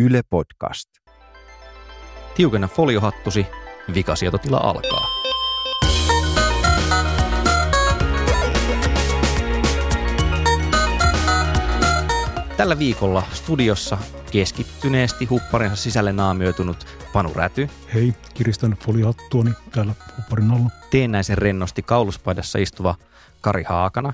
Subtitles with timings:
[0.00, 0.90] Yle Podcast.
[2.34, 3.46] Tiukenna foliohattusi,
[3.94, 5.06] vikasietotila alkaa.
[12.56, 13.98] Tällä viikolla studiossa
[14.32, 17.68] keskittyneesti hupparinsa sisälle naamioitunut Panu Räty.
[17.94, 20.70] Hei, kiristän foliohattuani täällä hupparin alla.
[20.90, 22.94] Teennäisen rennosti kauluspaidassa istuva
[23.40, 24.12] Kari Haakana.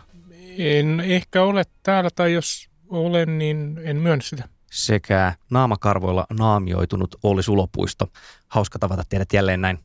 [0.58, 4.55] En ehkä ole täällä, tai jos olen, niin en myönnä sitä.
[4.76, 8.06] Sekä naamakarvoilla naamioitunut Olli Sulopuisto.
[8.48, 9.78] Hauska tavata teidät jälleen näin.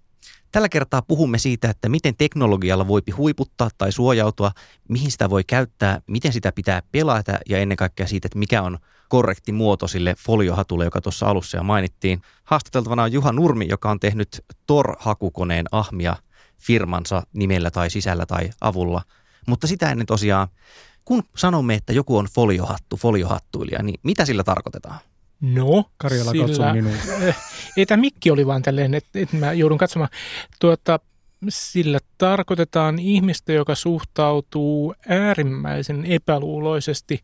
[0.52, 4.52] Tällä kertaa puhumme siitä, että miten teknologialla voipi huiputtaa tai suojautua,
[4.90, 8.78] mihin sitä voi käyttää, miten sitä pitää pelata ja ennen kaikkea siitä, että mikä on
[9.10, 12.22] korrekti muoto sille foliohatulle, joka tuossa alussa jo mainittiin.
[12.44, 16.16] Haastateltavana on Juha Nurmi, joka on tehnyt Tor-hakukoneen ahmia
[16.58, 19.02] firmansa nimellä tai sisällä tai avulla.
[19.48, 20.48] Mutta sitä ennen tosiaan,
[21.06, 25.00] kun sanomme, että joku on foliohattu, foliohattuilija, niin mitä sillä tarkoitetaan?
[25.42, 26.96] No, Karjala sillä, katsoo minuun.
[27.78, 30.10] Ei tämä mikki oli vaan tälleen, että, että mä joudun katsomaan.
[30.60, 31.00] Tuota,
[31.50, 37.22] sillä tarkoitetaan ihmistä, joka suhtautuu äärimmäisen epäluuloisesti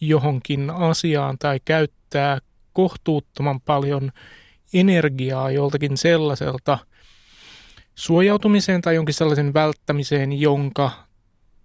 [0.00, 2.38] johonkin asiaan tai käyttää
[2.72, 4.12] kohtuuttoman paljon
[4.74, 6.78] energiaa joltakin sellaiselta
[7.94, 10.90] suojautumiseen tai jonkin sellaisen välttämiseen, jonka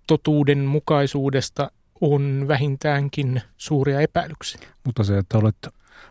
[0.08, 4.62] totuuden mukaisuudesta on vähintäänkin suuria epäilyksiä.
[4.84, 5.56] Mutta se, että olet,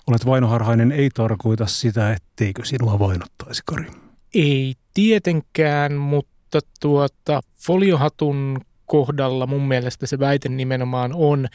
[0.07, 3.87] olet vainoharhainen, ei tarkoita sitä, etteikö sinua vainottaisi, Kari.
[4.35, 11.49] Ei tietenkään, mutta tuota, foliohatun kohdalla mun mielestä se väite nimenomaan on,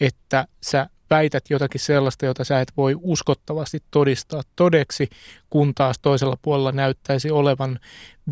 [0.00, 5.08] että sä väität jotakin sellaista, jota sä et voi uskottavasti todistaa todeksi,
[5.50, 7.78] kun taas toisella puolella näyttäisi olevan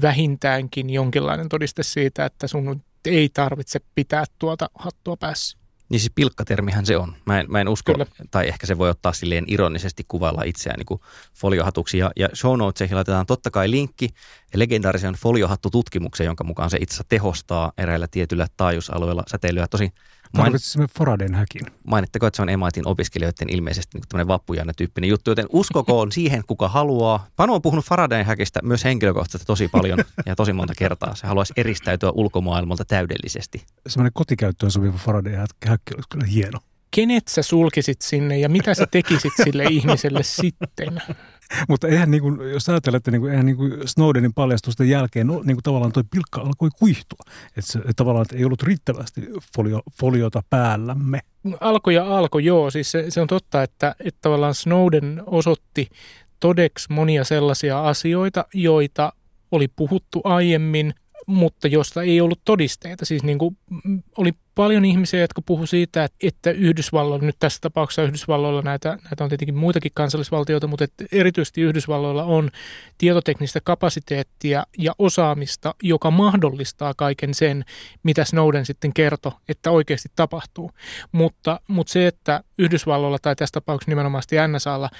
[0.02, 5.58] vähintäänkin jonkinlainen todiste siitä, että sun ei tarvitse pitää tuota hattua päässä.
[5.88, 7.16] Niin siis pilkkatermihän se on.
[7.26, 8.06] Mä en, mä en usko, Kyllä.
[8.30, 11.00] tai ehkä se voi ottaa silleen ironisesti kuvailla itseään niin kuin
[11.34, 11.98] foliohatuksi.
[11.98, 14.08] Ja, ja show notesihin laitetaan totta kai linkki
[14.54, 19.66] legendaarisen foliohattututkimukseen, jonka mukaan se itse tehostaa eräillä tietyillä taajuusalueilla säteilyä.
[19.70, 19.92] Tosi
[20.42, 21.62] Tarvitsisimme Faradayn häkin.
[21.86, 26.42] mainittako, että se on Emaitin opiskelijoiden ilmeisesti niin tämmöinen vappujanna tyyppinen juttu, joten uskokoon siihen,
[26.46, 27.26] kuka haluaa.
[27.36, 31.14] Panu on puhunut Faradayn häkistä myös henkilökohtaisesti tosi paljon ja tosi monta kertaa.
[31.14, 33.64] Se haluaisi eristäytyä ulkomaailmalta täydellisesti.
[33.86, 36.58] Semmoinen kotikäyttöön sopiva Faradayn häk- häkki olisi kyllä hieno.
[36.94, 41.02] Kenet sä sulkisit sinne ja mitä sä tekisit sille ihmiselle sitten?
[41.68, 45.26] Mutta eihän niin kuin, jos ajatellaan, että niin kuin, eihän niin kuin Snowdenin paljastusten jälkeen
[45.26, 47.18] no, niin kuin tavallaan toi pilkka alkoi kuihtua.
[47.56, 49.20] Että se, että tavallaan että ei ollut riittävästi
[49.56, 51.20] folio, foliota päällämme.
[51.60, 52.70] Alkoi ja alkoi, joo.
[52.70, 55.88] Siis se, se on totta, että, että tavallaan Snowden osoitti
[56.40, 59.12] todeksi monia sellaisia asioita, joita
[59.52, 60.94] oli puhuttu aiemmin,
[61.26, 63.04] mutta josta ei ollut todisteita.
[63.04, 68.02] Siis niin kuin, mm, oli paljon ihmisiä, jotka puhu siitä, että- Yhdysvalloilla, nyt tässä tapauksessa
[68.02, 72.50] Yhdysvalloilla näitä, näitä on tietenkin muitakin kansallisvaltioita, mutta että erityisesti Yhdysvalloilla on
[72.98, 77.64] tietoteknistä kapasiteettia ja osaamista, joka mahdollistaa kaiken sen,
[78.02, 80.70] mitä Snowden sitten kertoi, että oikeasti tapahtuu.
[81.12, 84.90] Mutta, mutta se, että Yhdysvalloilla tai tässä tapauksessa nimenomaan NSAlla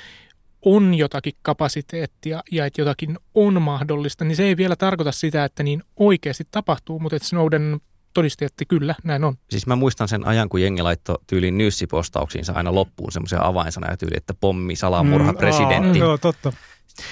[0.65, 5.63] on jotakin kapasiteettia ja että jotakin on mahdollista, niin se ei vielä tarkoita sitä, että
[5.63, 7.81] niin oikeasti tapahtuu, mutta että Snowden
[8.15, 9.35] todisti, että kyllä, näin on.
[9.51, 13.97] Siis mä muistan sen ajan, kun jengi laittoi tyyliin nyyssipostauksiinsa aina loppuun semmoisia avainsanoja ja
[13.97, 16.01] tyyli, että pommi, salamurha, Mm, presidentti.
[16.01, 16.53] Aa, joo, totta.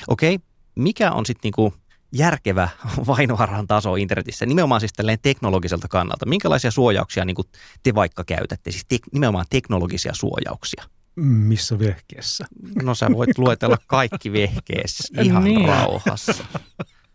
[0.09, 0.39] Okei,
[0.75, 1.75] mikä on sitten niinku
[2.13, 2.69] järkevä
[3.07, 6.27] vainoharhan taso internetissä, nimenomaan siis tälleen teknologiselta kannalta?
[6.27, 7.43] Minkälaisia suojauksia niinku
[7.83, 10.85] te vaikka käytätte, siis tek- nimenomaan teknologisia suojauksia?
[11.17, 12.45] Missä vehkeessä?
[12.83, 15.69] No sä voit luetella kaikki vehkeessä ihan Niin.
[15.69, 16.45] rauhassa.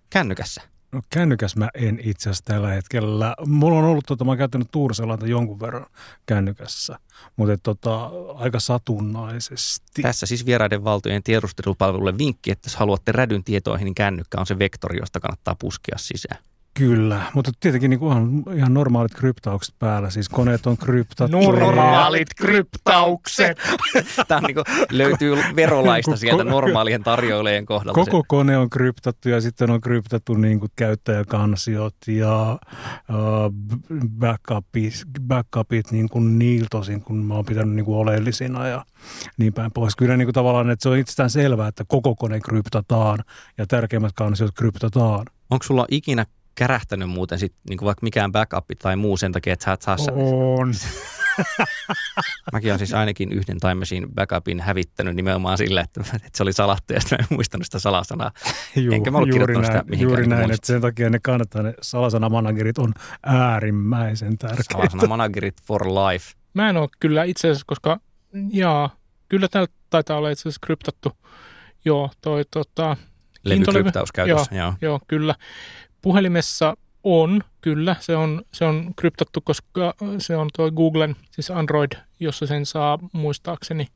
[0.10, 0.62] Kännykässä.
[0.92, 3.36] No kännykäs mä en itse asiassa tällä hetkellä.
[3.46, 5.86] Mulla on ollut, tota, mä oon käyttänyt Tuurselanta jonkun verran
[6.26, 7.00] kännykässä,
[7.36, 10.02] mutta tota, aika satunnaisesti.
[10.02, 14.60] Tässä siis vieraiden valtojen tiedustelupalvelulle vinkki, että jos haluatte rädyn tietoihin, niin kännykkä on se
[14.60, 16.44] vektori, josta kannattaa puskea sisään.
[16.78, 21.38] Kyllä, mutta tietenkin niin on ihan normaalit kryptaukset päällä, siis koneet on kryptattu.
[21.38, 23.58] Normaalit kryptaukset.
[24.28, 28.00] Tämä on niin kuin, löytyy verolaista sieltä normaalien tarjoilijoiden kohdalta.
[28.06, 32.60] Koko kone on kryptattu ja sitten on kryptattu niin kuin käyttäjäkansiot ja
[33.10, 33.54] uh,
[34.20, 34.94] backupit,
[35.28, 38.86] backupit niin kuin niiltä osin, kun mä oon pitänyt niin kuin oleellisina ja
[39.38, 39.96] niin päin pois.
[39.96, 43.20] Kyllä niin kuin tavallaan, että se on itsestään selvää, että koko kone kryptataan
[43.58, 45.26] ja tärkeimmät kansiot kryptataan.
[45.50, 46.26] Onko sulla ikinä
[46.58, 49.82] kärähtänyt muuten sit, niin kuin vaikka mikään backup tai muu sen takia, että sä et
[49.82, 49.98] saa...
[50.16, 50.74] On.
[52.54, 56.54] Mäkin olen siis ainakin yhden Time Machine backupin hävittänyt nimenomaan sillä, että, että se oli
[56.54, 58.32] salattu ja mä en muistanut sitä salasanaa.
[58.76, 61.64] Juu, Enkä mä ollut juuri sitä näin, mihinkään juuri näin että sen takia ne kannattaa,
[61.64, 62.94] ne salasanamanagerit on
[63.24, 64.74] äärimmäisen tärkeitä.
[64.74, 66.34] Salasana managerit for life.
[66.54, 68.00] Mä en ole kyllä itse asiassa, koska
[68.52, 68.96] jaa,
[69.30, 71.12] kyllä täällä taitaa olla itse asiassa kryptattu.
[71.86, 72.98] Joo, toi tota,
[73.44, 74.66] Levykryptaus käytössä, joo.
[74.66, 74.74] joo.
[74.82, 75.36] Joo, kyllä.
[76.02, 77.96] Puhelimessa on, kyllä.
[78.00, 83.00] Se on, se on kryptattu, koska se on tuo Googlen, siis Android, jossa sen saa
[83.14, 83.88] muistaakseni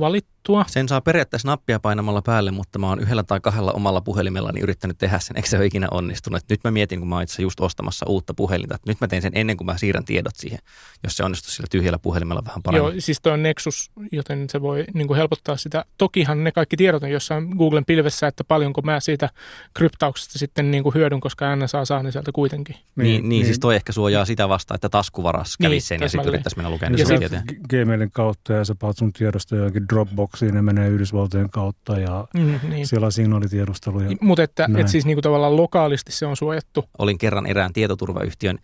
[0.00, 0.39] valittua.
[0.66, 4.98] Sen saa periaatteessa nappia painamalla päälle, mutta mä oon yhdellä tai kahdella omalla puhelimellani yrittänyt
[4.98, 6.42] tehdä sen, eikö se ole ikinä onnistunut.
[6.50, 9.22] Nyt mä mietin, kun mä oon itse just ostamassa uutta puhelinta, että nyt mä teen
[9.22, 10.58] sen ennen kuin mä siirrän tiedot siihen,
[11.04, 12.92] jos se onnistuu sillä tyhjällä puhelimella vähän paremmin.
[12.92, 15.84] Joo, siis toi on Nexus, joten se voi niin kuin helpottaa sitä.
[15.98, 19.30] Tokihan ne kaikki tiedot on jossain Googlen pilvessä, että paljonko mä siitä
[19.74, 22.76] kryptauksesta sitten niin kuin hyödyn, koska NSA saa ne sieltä kuitenkin.
[22.96, 26.08] Niin, niin, niin, siis toi ehkä suojaa sitä vastaan, että taskuvaras kävisi Niin, sen ja
[26.08, 29.88] sitten yrittäisi mennä lukemaan Ja Gmailin kautta ja sä paat sun tiedosta johonkin
[30.30, 32.86] Dropboxiin, ne menee Yhdysvaltojen kautta ja Mm, niin.
[32.86, 34.00] siellä on signaalitiedustelu.
[34.00, 34.80] Ja, Mutta että, Näin.
[34.80, 36.84] että siis niin kuin tavallaan lokaalisti se on suojattu.
[36.98, 38.58] Olin kerran erään tietoturvayhtiön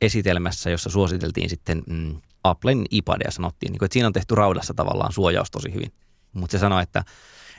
[0.00, 4.74] esitelmässä, jossa suositeltiin sitten mm, Applen iPadia sanottiin, niin kuin, että siinä on tehty raudassa
[4.74, 5.92] tavallaan suojaus tosi hyvin.
[6.32, 7.04] Mutta se sanoi, että,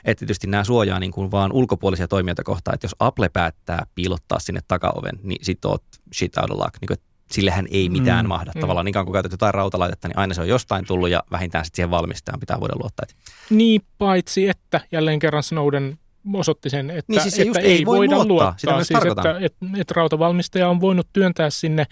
[0.04, 4.38] että tietysti nämä suojaa niin kuin vaan ulkopuolisia toimijoita kohtaan, että jos Apple päättää piilottaa
[4.38, 5.82] sinne takaoven, niin sit oot
[6.14, 6.74] shit out of luck.
[6.80, 8.28] Niin kuin, että sillähän ei mitään Mm.
[8.28, 8.52] mahda.
[8.54, 8.60] Mm.
[8.60, 11.64] Tavallaan niin kauan kun käytät jotain rautalaitetta, niin aina se on jostain tullut ja vähintään
[11.64, 13.06] sitten siihen valmistajan pitää voida luottaa.
[13.50, 15.98] Niin, paitsi että jälleen kerran Snowden
[16.34, 18.28] osoitti sen, että, Niin siis että ei, ei voi voida luottaa.
[18.28, 18.54] luottaa.
[18.58, 21.84] Sitä siis, että, että, että rautavalmistaja on voinut työntää sinne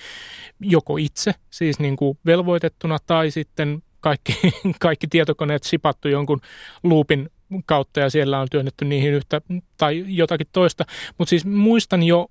[0.61, 4.37] joko itse, siis niin kuin velvoitettuna, tai sitten kaikki,
[4.81, 6.41] kaikki tietokoneet sipattu jonkun
[6.83, 7.31] luupin
[7.67, 9.41] kautta ja siellä on työnnetty niihin yhtä
[9.77, 10.85] tai jotakin toista.
[11.19, 12.27] Mutta siis muistan jo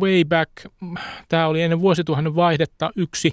[0.00, 0.50] way back,
[1.28, 3.32] tämä oli ennen vuosituhannen vaihdetta yksi,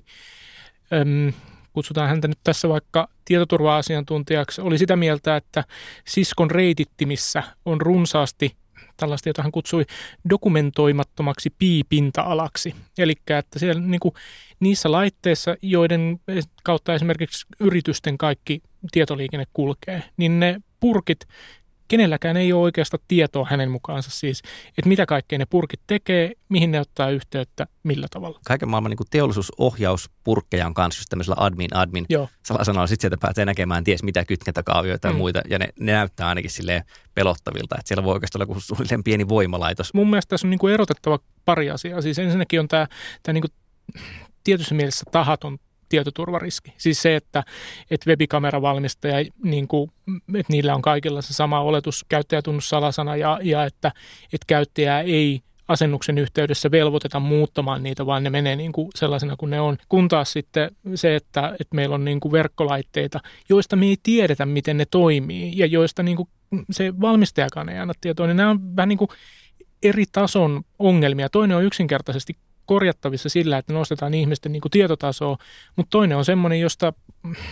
[0.94, 1.34] äm,
[1.74, 5.64] kutsutaan häntä nyt tässä vaikka tietoturva-asiantuntijaksi, oli sitä mieltä, että
[6.06, 8.56] siskon reitittimissä on runsaasti
[8.98, 9.86] tällaista, jota hän kutsui
[10.30, 12.76] dokumentoimattomaksi piipinta-alaksi.
[12.98, 14.14] Eli että siellä niin kuin,
[14.60, 16.20] niissä laitteissa, joiden
[16.64, 21.28] kautta esimerkiksi yritysten kaikki tietoliikenne kulkee, niin ne purkit,
[21.90, 24.42] kenelläkään ei ole oikeasta tietoa hänen mukaansa siis,
[24.78, 28.40] että mitä kaikkea ne purkit tekee, mihin ne ottaa yhteyttä, millä tavalla.
[28.46, 32.30] kaiken maailman niin teollisuusohjauspurkkeja on kanssa just tämmöisellä admin admin Joo.
[32.46, 32.88] salasanalla.
[32.88, 35.18] Sitten sieltä pääsee näkemään ties mitä kytkentäkaavioita ja Mm.
[35.18, 35.42] muita.
[35.50, 36.84] Ja ne, ne näyttää ainakin silleen
[37.16, 39.94] pelottavilta, että siellä voi oikeastaan olla suunnilleen pieni voimalaitos.
[39.94, 42.02] mun mielestä tässä on niin kuin erotettava pari asiaa.
[42.02, 42.88] Siis ensinnäkin on tämä,
[43.24, 43.52] tämä niin kuin
[44.44, 45.58] tietyssä mielessä tahaton
[45.90, 46.74] tietoturvariski.
[46.78, 47.44] Siis se, että,
[47.92, 49.92] että webikameravalmistaja, niin kuin,
[50.36, 53.92] että niillä on kaikilla se sama oletus, käyttäjätunnussalasana ja, ja että,
[54.34, 59.50] että käyttäjää ei asennuksen yhteydessä velvoiteta muuttamaan niitä, vaan ne menee niin kuin sellaisena kuin
[59.50, 59.78] ne on.
[59.90, 63.20] Kun taas sitten se, että, että meillä on niin kuin verkkolaitteita,
[63.50, 66.30] joista me ei tiedetä, miten ne toimii ja joista niin kuin
[66.72, 69.10] se valmistajakaan ei anna tietoa, niin nämä on vähän niin kuin
[69.84, 71.30] eri tason ongelmia.
[71.30, 72.36] Toinen on yksinkertaisesti
[72.70, 75.38] korjattavissa sillä, että nostetaan ihmisten niin kuin tietotasoa,
[75.76, 76.94] mutta toinen on semmoinen, josta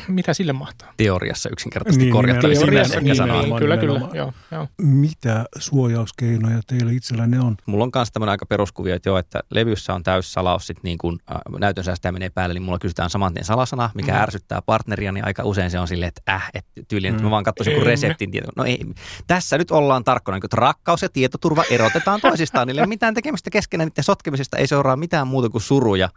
[0.08, 0.94] mitä sille mahtaa.
[0.98, 2.66] Teoriassa yksinkertaisesti Niin, korjattavissa.
[2.66, 2.90] nimenomaan.
[2.92, 3.62] Teoriassa, niin, nimenomaan.
[3.62, 4.00] kyllä, kyllä.
[4.14, 4.68] Joo, joo.
[4.82, 7.58] Mitä suojauskeinoja teillä itsellänne on?
[7.66, 11.20] Mulla on myös tämmöinen aika peruskuvio, että joo, että levyssä on täyssalaus, sit niin kun
[11.32, 14.18] äh, näytön säästäjä menee päälle, niin mulla kysytään saman tien salasana, mikä Mm.
[14.18, 14.24] mm.
[14.24, 17.28] ärsyttää partneria, niin aika usein se on silleen, että äh, että tyyliin, että Mm.
[17.28, 18.48] mä vaan katsoisin kun reseptin tieto.
[18.56, 18.80] No ei,
[19.28, 23.88] tässä nyt ollaan tarkkana, niin että rakkaus ja tietoturva erotetaan toisistaan, ole mitään tekemistä keskenään,
[23.88, 26.10] niiden sotkemisesta ei seuraa mitään muuta kuin suruja.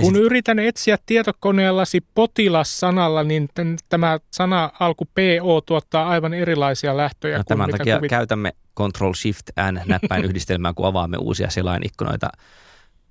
[0.00, 6.96] Kun sit- yritän etsiä tietokoneellasi potilas-sanalla, niin tän- tämä sana alku PO tuottaa aivan erilaisia
[6.96, 8.10] lähtöjä No, kuin tämän mitä takia kuvit...
[8.10, 12.28] käytämme Control Shift N näppäin yhdistelmää, kun avaamme uusia selainikkunoita.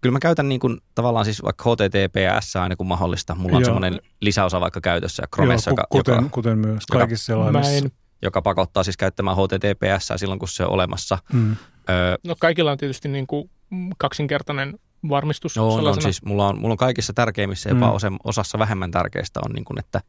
[0.01, 3.35] Kyllä mä käytän niin kuin, tavallaan siis vaikka HTTPS aina kun mahdollista.
[3.35, 3.65] Mulla on Joo.
[3.65, 7.89] semmoinen lisäosa vaikka käytössä Joo, Chromessa, joka, ku- kuten, joka, kuten myös kaikissa selaimissa.
[8.21, 11.17] joka pakottaa siis käyttämään HTTPS silloin, kun se on olemassa.
[11.33, 11.55] Mm.
[11.89, 13.49] Öö, no kaikilla on tietysti niin kuin
[13.97, 15.55] kaksinkertainen varmistus.
[15.55, 18.17] No, on, on, siis mulla on, mulla on kaikissa tärkeimmissä, jopa Mm.
[18.23, 20.01] osassa vähemmän tärkeistä on niin kuin, että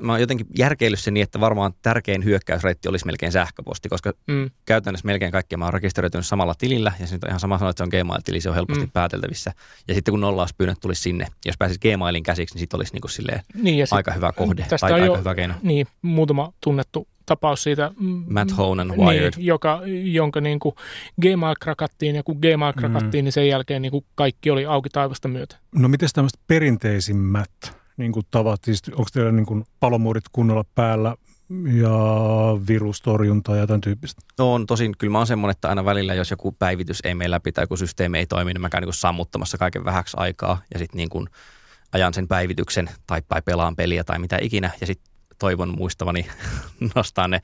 [0.00, 4.50] mä oon jotenkin järkeillyt sen niin, että varmaan tärkein hyökkäysreitti olisi melkein sähköposti, koska Mm.
[4.64, 7.70] käytännössä melkein kaikki mä oon rekisteröitynyt samalla tilillä, ja se nyt on ihan sama sanoa,
[7.70, 8.90] että se on Gmail-tili, se on helposti Mm.
[8.90, 9.52] pääteltävissä.
[9.88, 13.10] Ja sitten kun nollauspyynnöt tulisi sinne, jos pääsisi Gmailin käsiksi, niin sitten olisi niin kuin
[13.10, 15.54] silleen Niin, ja sit, aika hyvä kohde tai aika jo- hyvä keino.
[15.62, 17.90] niin, muutama tunnettu tapaus siitä.
[18.00, 19.32] mm, Matt Honan, Wired.
[19.36, 20.74] Niin, joka, jonka niin kuin
[21.22, 23.24] Gmail krakattiin, ja kun Gmail krakattiin, mm.
[23.24, 25.56] niin sen jälkeen niin kuin kaikki oli auki taivasta myötä.
[25.74, 31.16] No miten tämmöiset perinteisimmät niin kuin tavat, siis onko teillä niin kuin palomuurit kunnolla päällä
[31.72, 31.98] ja
[32.68, 34.22] virustorjunta ja tämän tyyppistä?
[34.38, 37.30] No on tosin, kyllä mä oon semmoinen, että aina välillä, jos joku päivitys ei mene
[37.30, 40.62] läpi tai joku systeemi ei toimi, niin mä käyn niin kuin sammuttamassa kaiken vähäksi aikaa
[40.72, 41.26] ja sitten niin kuin
[41.92, 45.09] ajan sen päivityksen tai, tai pelaan peliä tai mitä ikinä ja sitten
[45.40, 46.26] toivon muistavani
[46.94, 47.40] nostaa ne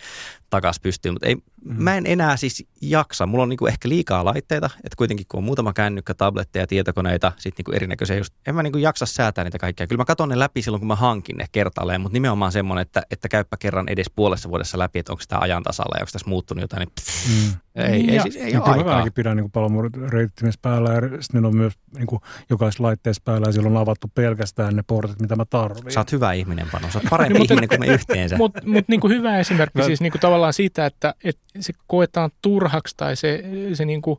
[0.50, 1.43] takaisin pystyyn, mutta ei, mm.
[1.83, 3.26] mä en enää siis jaksa.
[3.26, 7.55] Mulla on niinku ehkä liikaa laitteita, että kuitenkin kun on muutama kännykkä, tabletteja, tietokoneita, sitten
[7.59, 9.87] niinku erinäköisiä just, en mä niinku jaksa säätää niitä kaikkia.
[9.87, 13.03] Kyllä mä katson ne läpi silloin, kun mä hankin ne kertalleen, mutta nimenomaan semmoinen, että,
[13.11, 16.31] että käyppä kerran edes puolessa vuodessa läpi, että onko tämä ajan tasalla ja onko tässä
[16.31, 17.57] muuttunut jotain, niin pff, mm.
[17.75, 18.99] ei, ei, siis, ei ole aikaa.
[18.99, 23.53] Mäkin pidän niin palomuurireittimissä päällä ja sitten on myös niin kuin jokaisessa laitteessa päällä ja
[23.53, 25.93] silloin on avattu pelkästään ne portit, mitä mä tarvitsen.
[25.93, 26.91] Sä oot hyvä ihminen, Pano.
[26.91, 28.37] Sä oot parempi niin, ihminen kuin me yhteensä.
[28.37, 32.95] Mutta mut, niin hyvä esimerkki siis niin kuin tavallaan siitä, että, että se koetaan turhaksi
[32.97, 34.19] tai se, se niin kuin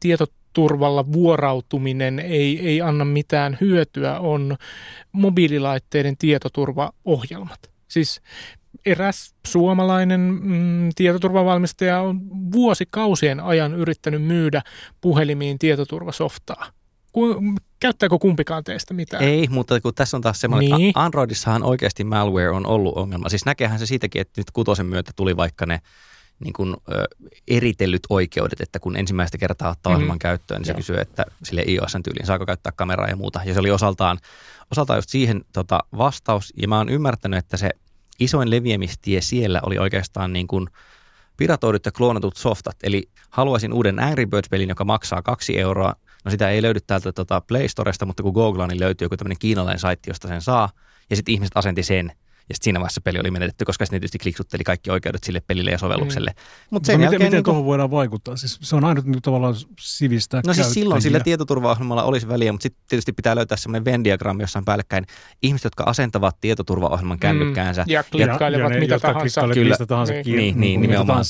[0.00, 4.56] tietoturvalla vuorautuminen ei, ei anna mitään hyötyä, on
[5.12, 7.70] mobiililaitteiden tietoturvaohjelmat.
[7.88, 8.20] Siis
[8.86, 12.20] eräs suomalainen mm, tietoturvavalmistaja on
[12.52, 14.62] vuosikausien ajan yrittänyt myydä
[15.00, 16.66] puhelimiin tietoturvasoftaa.
[17.80, 19.24] Käyttääkö kumpikaan teistä mitään?
[19.24, 20.88] Ei, mutta kun tässä on taas semmoinen, niin.
[20.88, 23.28] että Androidissahan oikeasti malware on ollut ongelma.
[23.28, 25.80] Siis näkehän se siitäkin, että nyt kutosen myötä tuli vaikka ne
[26.44, 27.04] niin kuin, ö,
[27.48, 29.96] eritellyt oikeudet, että kun ensimmäistä kertaa ottaa mm-hmm.
[29.96, 30.76] ohjelman käyttöön, niin se Joo.
[30.76, 33.40] kysyy, että sille iOSn tyyliin saako käyttää kameraa ja muuta.
[33.44, 34.18] Ja se oli osaltaan,
[34.70, 37.70] osaltaan just siihen tota, vastaus, ja mä oon ymmärtänyt, että se
[38.20, 40.68] isoin leviämistie siellä oli oikeastaan niin kuin
[41.36, 42.76] piratoidut ja kloonatut softat.
[42.82, 45.94] Eli haluaisin uuden Angry Birds-pelin, joka maksaa kaksi euroa.
[46.24, 49.38] No sitä ei löydy täältä tota Play Storesta, mutta kun googlaan, niin löytyy joku tämmöinen
[49.38, 50.68] kiinalainen saitti, josta sen saa.
[51.10, 52.12] Ja sitten ihmiset asenti sen
[52.50, 55.70] ja sitten siinä vaiheessa peli oli menetetty, koska se tietysti kliksutteli kaikki oikeudet sille pelille
[55.70, 56.30] ja sovellukselle.
[56.30, 56.42] Mm.
[56.70, 58.36] Mut sen no, miten, miten niin tuohon voidaan vaikuttaa?
[58.36, 62.62] Siis se on ainut niin tavallaan sivistää No siis silloin sillä tietoturvaohjelmalla olisi väliä, mutta
[62.62, 65.06] sitten tietysti pitää löytää semmoinen Venn-diagrammi, jossa on päällekkäin
[65.42, 67.20] ihmiset, jotka asentavat tietoturvaohjelman mm.
[67.20, 67.84] kännykkäänsä.
[67.88, 69.40] Ja klikkailevat ja, mitä tahansa.
[69.40, 71.24] Kyllä, mistä tahansa niin, kiinni, niin, niin, nimenomaan.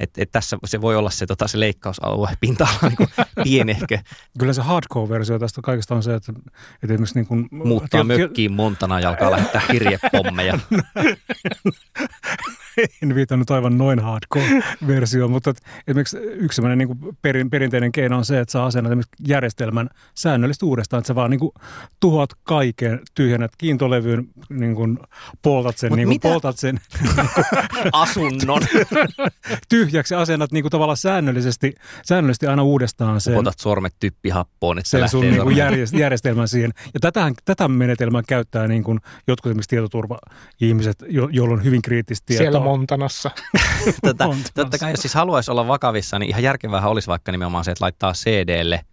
[0.00, 3.08] Et, et tässä se voi olla se, tota, se leikkausalue pinta-ala niin
[3.44, 3.98] pienehkö.
[4.38, 6.32] Kyllä se hardcore-versio tästä kaikesta on se, että,
[6.82, 10.51] että esimerkiksi niin kuin, Muuttaa mökkiin montana ja alkaa lähettää kirjepommeja.
[10.52, 10.62] やん。
[13.02, 15.54] en viitannut aivan noin hardcore-versio, mutta
[15.88, 20.98] esimerkiksi yksi sellainen niin perin, perinteinen keino on se, että saa asennat järjestelmän säännöllisesti uudestaan,
[20.98, 21.52] että sä vaan niin kuin
[22.00, 24.98] tuhoat kaiken, tyhjennät kiintolevyyn, niin kuin
[25.42, 26.80] poltat sen, niin kuin poltat sen
[27.92, 28.62] asunnon
[29.68, 31.74] tyhjäksi asennat niin kuin tavallaan säännöllisesti,
[32.04, 33.38] säännöllisesti aina uudestaan sen.
[33.38, 35.56] Otat sormet typpihappoon, että sen sun niin kuin
[35.92, 36.70] järjestelmän siihen.
[36.94, 42.26] Ja tätä, tätä menetelmää käyttää niin kuin jotkut esimerkiksi tietoturva-ihmiset, jo, joilla on hyvin kriittistä
[42.26, 42.44] tietoa.
[42.44, 43.30] Siellä Montanassa.
[44.02, 44.52] Tätä, Montanassa.
[44.54, 47.84] Totta kai jos siis haluaisi olla vakavissa, niin ihan järkevää olisi vaikka nimenomaan se, että
[47.84, 48.84] laittaa CDlle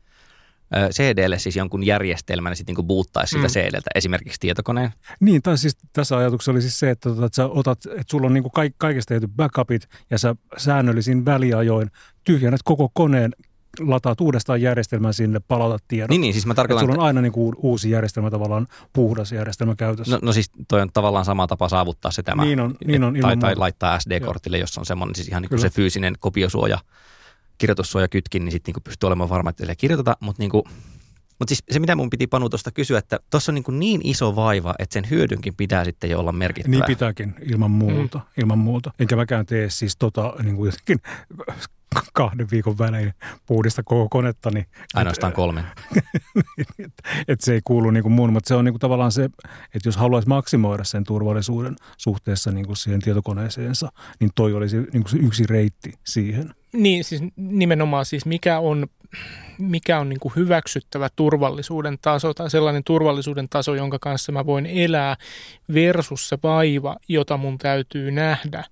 [0.90, 3.52] CDlle siis jonkun järjestelmän ja sitten niin boottaisi sitä mm.
[3.52, 4.92] CDltä, esimerkiksi tietokoneen.
[5.20, 8.28] Niin, tai siis tässä ajatuksessa oli siis se, että, tota, että sä otat, että sulla
[8.28, 11.92] on niin kuin kaikesta tehty backupit ja sä säännöllisin väliajoin
[12.24, 13.32] tyhjennät koko koneen
[13.80, 16.10] lataat uudestaan järjestelmän sinne, palautat tiedot.
[16.10, 16.86] Niin, niin siis mä tarkoitan...
[16.86, 20.16] Sulla on aina niin kuin uusi järjestelmä, tavallaan puhdas järjestelmä käytössä.
[20.16, 22.46] No, no siis toi on tavallaan sama tapa saavuttaa se tämä.
[22.46, 24.64] Niin on, niin on tai, tai laittaa SD-kortille, Joo.
[24.64, 26.80] jos on semmoinen siis ihan niin kuin se fyysinen kopiosuoja,
[27.58, 30.64] kirjoitussuojakytkin, niin sitten niin pystyy olemaan varma, että kirjoiteta, mutta niin kuin,
[31.40, 34.36] mutta siis se, mitä mun piti Panu tuosta kysyä, että tuossa on niin, niin iso
[34.36, 36.72] vaiva, että sen hyödynkin pitää sitten jo olla merkittävä.
[36.72, 38.18] Niin pitääkin, ilman muuta.
[38.18, 38.24] Mm.
[38.38, 38.92] Ilman muuta.
[39.00, 41.00] Enkä mäkään tee siis tota niin kuin jotenkin
[42.14, 43.14] kahden viikon välein
[43.46, 44.52] puhdista koko konetta.
[44.52, 45.64] Niin, Ainoastaan kolmen.
[46.80, 49.24] että et se ei kuulu niin kuin muun, mutta se on niin kuin tavallaan se,
[49.76, 55.04] että jos haluaisi maksimoida sen turvallisuuden suhteessa niin kuin siihen tietokoneeseensa, niin toi olisi niin
[55.04, 56.54] kuin se yksi reitti siihen.
[56.74, 58.88] Niin, siis nimenomaan siis mikä on,
[59.60, 64.66] mikä on niin kuin hyväksyttävä turvallisuuden taso tai sellainen turvallisuuden taso, jonka kanssa mä voin
[64.66, 65.16] elää
[65.74, 68.64] versus se vaiva, jota mun täytyy nähdä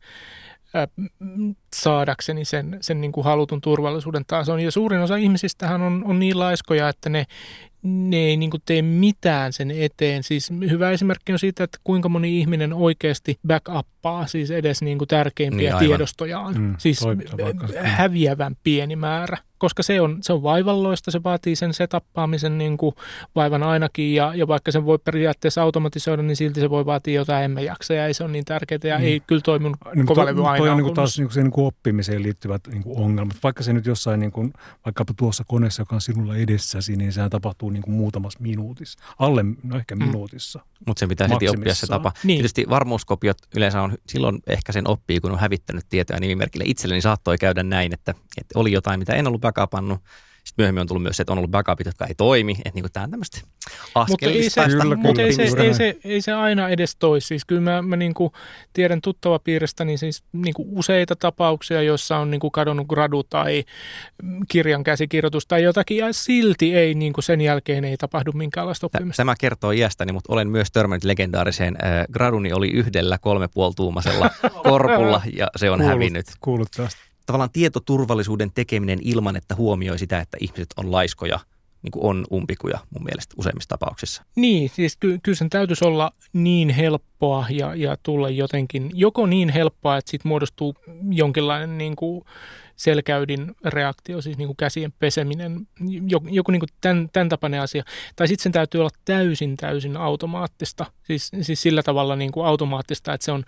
[1.81, 4.59] saadakseni sen, sen niin kuin halutun turvallisuuden tason.
[4.59, 7.25] Ja suurin osa ihmisistähän on, on niin laiskoja, että ne,
[7.83, 10.23] ne ei niin kuin tee mitään sen eteen.
[10.23, 15.07] Siis hyvä esimerkki on siitä, että kuinka moni ihminen oikeasti backuppaa siis edes niin kuin
[15.07, 16.55] tärkeimpiä niin, tiedostojaan.
[16.57, 16.99] Mm, siis
[17.83, 22.95] häviävän pieni määrä koska se on, se on vaivalloista, se vaatii sen setappaamisen niin kuin
[23.35, 27.43] vaivan ainakin, ja, ja vaikka sen voi periaatteessa automatisoida, niin silti se voi vaatia jotain
[27.43, 29.03] emme jaksa, ja ei se ole niin tärkeää, ja mm.
[29.03, 30.57] ei kyllä toiminut niin, kovalevy aina.
[30.57, 33.37] Toi on niin taas niin kuin, niin kuin oppimiseen liittyvät niin kuin ongelmat.
[33.43, 34.53] Vaikka se nyt jossain, niin kuin,
[34.85, 38.99] vaikkapa tuossa koneessa, joka on sinulla edessäsi, niin sehän tapahtuu niin kuin muutamassa minuutissa.
[39.19, 40.03] Alle, no ehkä mm.
[40.03, 40.59] minuutissa.
[40.87, 42.11] Mutta sen pitää heti oppia se tapa.
[42.23, 42.37] Niin.
[42.37, 46.63] Tietysti varmuuskopiot yleensä on, silloin ehkä sen oppii, kun on hävittänyt tietoja nimimerkille.
[46.67, 49.99] Itselleni saattoi käydä näin, että, että oli jotain, mitä en ollut backupannut.
[50.47, 52.51] Sitten myöhemmin on tullut myös se, että on ollut backupit, jotka ei toimi.
[52.65, 53.41] Että niin tämä on tämmöistä
[54.09, 57.21] mutta ei se, Kyllä, mutta ei se, ei, se, ei se aina edes toi.
[57.21, 58.31] Siis kyllä mä, mä niinku
[58.73, 63.63] tiedän tuttava piiristä niin siis niinku useita tapauksia, joissa on niinku kadonnut gradu tai
[64.47, 69.21] kirjan käsikirjoitus tai jotakin, ja silti ei niinku sen jälkeen ei tapahdu minkäänlaista oppimista.
[69.21, 71.77] Tämä kertoo iästäni, mutta olen myös törmännyt legendaariseen.
[71.83, 74.29] Äh, graduni oli yhdellä kolme puoli tuumasella
[74.69, 76.25] korpulla ja se on Kuulut- hävinnyt.
[76.39, 77.06] Kuulut tästä.
[77.27, 81.39] Tavallaan tietoturvallisuuden tekeminen ilman, että huomioi sitä, että ihmiset on laiskoja,
[81.81, 84.23] niin kuin on umpikuja mun mielestä useimmissa tapauksissa.
[84.35, 89.49] Niin, siis ky- kyllä sen täytyisi olla niin helppoa ja, ja tulla jotenkin, joko niin
[89.49, 90.75] helppoa, että siitä muodostuu
[91.11, 92.25] jonkinlainen niin kuin
[92.75, 95.67] selkäydin reaktio, siis niin kuin käsien peseminen,
[96.07, 97.83] joku, joku niin kuin tämän, tämän tapainen asia.
[98.15, 103.13] Tai sitten sen täytyy olla täysin, täysin automaattista, siis, siis sillä tavalla niin kuin automaattista,
[103.13, 103.43] että se on,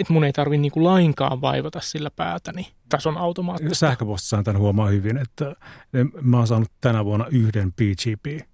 [0.00, 2.66] että mun ei tarvi niin kuin lainkaan vaivata sillä päätäni.
[2.88, 3.74] Tässä on automaattista.
[3.74, 5.54] Sähköpostissaan tämän huomaa hyvin, että
[6.22, 8.46] mä oon saanut tänä vuonna yhden PGP,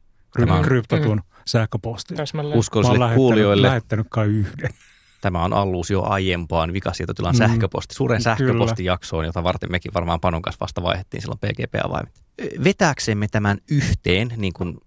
[0.53, 2.17] on- kryptatun sähköpostin.
[2.17, 2.51] Täsmälleen.
[2.51, 4.71] Mä oon Uskollisille lähettänyt, kuulijoille lähettänyt kai yhden.
[5.21, 7.39] tämä on alluusio aiempaan vikasietotilan Mm.
[7.39, 12.23] sähköposti, suuren sähköpostijaksoon, jota varten mekin varmaan Panon kanssa vasta vaihdettiin silloin PGP-avaimet.
[12.65, 14.79] Vetääksemme tämän yhteen, niin kuin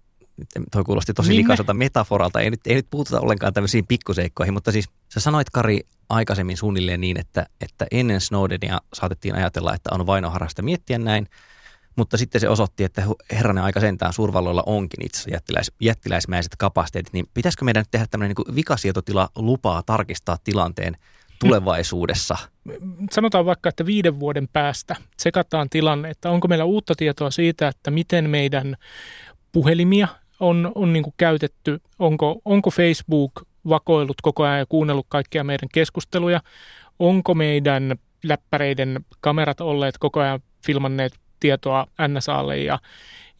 [0.72, 1.42] toi kuulosti tosi Minne?
[1.42, 5.80] likaiselta metaforalta, ei nyt, ei nyt puututa ollenkaan tämmöisiin pikkuseikkoihin, mutta siis sä sanoit Kari
[6.12, 11.28] aikaisemmin suunnilleen niin, että, että ennen Snowdenia saatettiin ajatella, että on vainoharrasta miettiä näin,
[11.96, 13.02] mutta sitten se osoitti, että
[13.32, 18.34] herranen aika sentään suurvalloilla onkin itse jättiläis, jättiläismäiset kapasiteetit, niin pitäisikö meidän nyt tehdä tämmöinen
[18.36, 20.96] niin vikasietotila lupaa tarkistaa tilanteen
[21.40, 22.36] tulevaisuudessa?
[23.10, 27.90] sanotaan vaikka, että viiden vuoden päästä tsekataan tilanne, että onko meillä uutta tietoa siitä, että
[27.90, 28.76] miten meidän
[29.52, 30.08] puhelimia
[30.40, 33.32] on, on niin käytetty, onko, onko Facebook
[33.68, 36.40] vakoillut koko ajan ja kuunnellut kaikkia meidän keskusteluja,
[36.98, 42.78] onko meidän läppäreiden kamerat olleet koko ajan filmanneet tietoa NSAlle ja,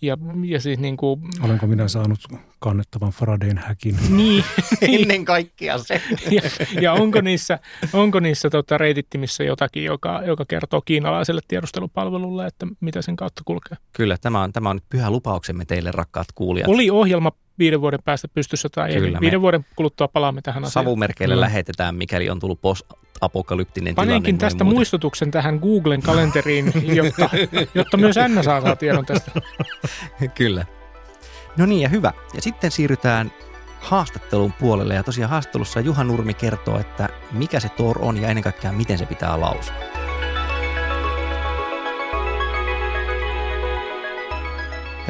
[0.02, 2.20] ja, ja siis niin kuin, Olenko minä saanut
[2.58, 3.96] kannettavan Faradayn häkin?
[4.16, 4.44] niin,
[5.00, 6.02] Ennen kaikkea se.
[6.30, 6.42] ja,
[6.80, 7.58] ja onko niissä,
[7.92, 13.78] onko niissä tota, reitittimissä jotakin, joka, joka kertoo kiinalaiselle tiedustelupalvelulle, että mitä sen kautta kulkee?
[13.92, 16.68] Kyllä, tämä on, tämä on nyt pyhä lupauksemme teille, rakkaat kuulijat.
[16.68, 19.00] Oli ohjelma viiden vuoden päästä pystyssä tai ei.
[19.00, 20.85] Kyllä, me- Viiden vuoden kuluttua palaamme tähän asiaan.
[20.85, 21.44] Savumerkeillä Kyllä.
[21.44, 24.11] lähetetään, mikäli on tullut post-apokalyptinen tilanne.
[24.12, 24.76] Panenkin noin tästä muuten.
[24.78, 27.30] muistutuksen tähän Googlen kalenteriin, jotta,
[27.75, 29.30] jotta myös NSA saa tiedon tästä.
[30.35, 30.66] Kyllä.
[31.56, 32.12] No niin, ja hyvä.
[32.35, 33.32] Ja sitten siirrytään
[33.80, 34.94] haastattelun puolelle.
[34.94, 38.99] Ja tosiaan haastattelussa Juha Nurmi kertoo, että mikä se Tor on ja ennen kaikkea miten
[38.99, 39.75] se pitää lausua.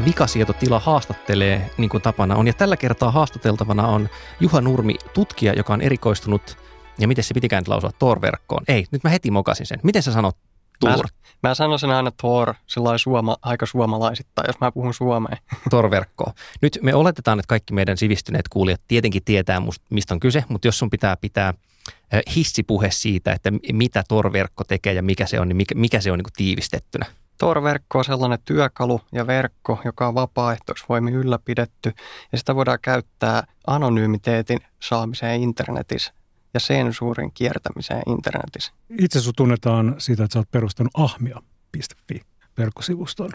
[0.05, 2.47] Vikasietotila haastattelee, niin kuin tapana on.
[2.47, 4.09] Ja tällä kertaa haastateltavana on
[4.41, 6.59] Juha Nurmi, tutkija, joka on erikoistunut,
[6.99, 8.65] ja miten se pitikään lausua, Tor-verkkoon.
[8.69, 9.81] Ei, nyt mä heti mokasin sen.
[9.83, 10.37] Miten sä sanot
[10.85, 11.07] Mä, Tor,
[11.43, 15.39] mä sanoisin aina Thor sillä suoma, aika suomalaisittain, jos mä puhun suomeen.
[15.71, 16.33] Tor-verkkoon?
[16.63, 20.69] Nyt me oletetaan, että kaikki meidän sivistyneet kuulijat tietenkin tietää, must- mistä on kyse, mutta
[20.69, 25.49] jos sun pitää pitää äh, hissipuhe siitä, että mitä Tor-verkko tekee ja mikä se on,
[25.49, 27.07] niin mikä, mikä se on niin kuin tiivistettynä?
[27.39, 31.93] Tor-verkko on sellainen työkalu ja verkko, joka on vapaaehtoisvoimin ylläpidetty
[32.33, 36.13] ja sitä voidaan käyttää anonymiteetin saamiseen internetissä
[36.55, 38.73] ja sensuurin kiertämiseen internetissä.
[38.99, 42.21] Itse sinut tunnetaan siitä, että sä oot perustanut ahmia.fi
[42.59, 43.31] verkkosivuston.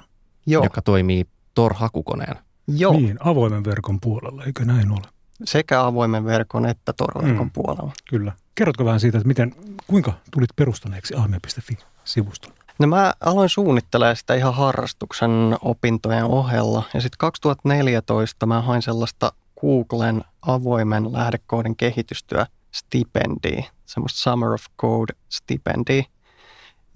[0.45, 2.41] Joo, joka toimii Tor-hakukoneena.
[2.67, 2.93] joo.
[2.93, 5.01] Niin, avoimen verkon puolella, eikö näin ole?
[5.45, 7.51] sekä avoimen verkon että Tor-verkon Mm.
[7.51, 7.91] puolella.
[8.09, 8.31] Kyllä.
[8.55, 9.55] Kerrotko vähän siitä, että miten,
[9.87, 12.53] kuinka tulit perustaneeksi ahmia.fi-sivuston?
[12.79, 19.31] No mä aloin suunnittelemaan sitä ihan harrastuksen opintojen ohella ja sitten 2014 mä hain sellaista
[19.61, 26.03] Googlen avoimen lähdekoodin kehitystyö stipendia, semmoista Summer of Code stipendia.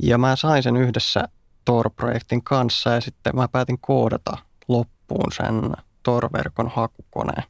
[0.04, 1.28] Ja mä sain sen yhdessä
[1.66, 5.72] Tor-projektin kanssa ja sitten mä päätin koodata loppuun sen
[6.04, 7.44] Tor-verkon hakukoneen.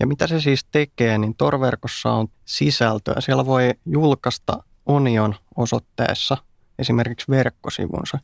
[0.00, 3.20] Ja mitä se siis tekee, niin Tor-verkossa on sisältöä.
[3.20, 6.36] Siellä voi julkaista Onion osoitteessa
[6.80, 8.18] esimerkiksi verkkosivunsa.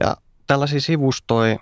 [0.00, 1.58] Ja tällaisia sivustoja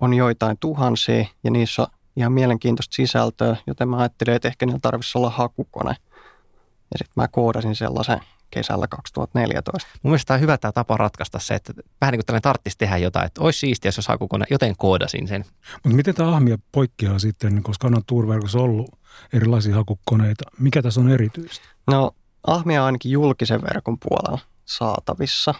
[0.00, 4.78] on joitain tuhansia ja niissä on ihan mielenkiintoista sisältöä, joten mä ajattelin, että ehkä niillä
[4.82, 5.96] tarvitsisi olla hakukone.
[6.90, 9.88] Ja sitten mä koodasin sellaisen kesällä 2014.
[10.02, 12.78] Mun mielestä tämä on hyvä tämä tapa ratkaista se, että vähän niin kuin tällainen tarttisi
[12.78, 15.44] tehdä jotain, että olisi siistiä, jos hakukone, joten koodasin sen.
[15.84, 18.98] Mutta miten tämä ahmia poikkeaa sitten, koska on Tourverkossa ollut
[19.32, 20.44] erilaisia hakukoneita.
[20.58, 21.64] Mikä tässä on erityistä?
[21.86, 22.14] No,
[22.46, 25.54] Ahmia on ainakin julkisen verkon puolella saatavissa.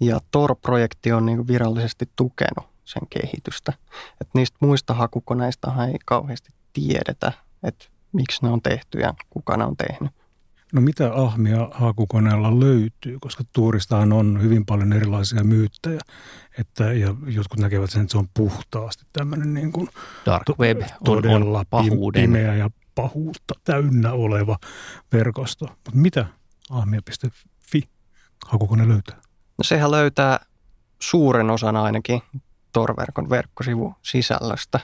[0.00, 3.72] Ja Tor-projekti on niin virallisesti tukenut sen kehitystä.
[4.20, 9.64] Et niistä muista hakukoneista ei kauheasti tiedetä, että miksi ne on tehty ja kuka ne
[9.64, 10.12] on tehnyt.
[10.72, 16.00] No mitä ahmia hakukoneella löytyy, koska tuuristahan on hyvin paljon erilaisia myyttejä,
[16.58, 19.88] että, ja jotkut näkevät sen, että se on puhtaasti tämmöinen niin kuin
[20.26, 22.22] Dark web on, todella on pahuuden.
[22.22, 24.58] pimeä ja pahuutta täynnä oleva
[25.12, 25.66] verkosto.
[25.66, 26.26] Mutta mitä
[26.70, 27.82] ahmia.fi
[28.46, 29.23] hakukone löytää?
[29.58, 30.46] No sehän löytää
[31.00, 32.22] suuren osan ainakin
[32.72, 34.80] Tor-verkon verkkosivun sisällöstä.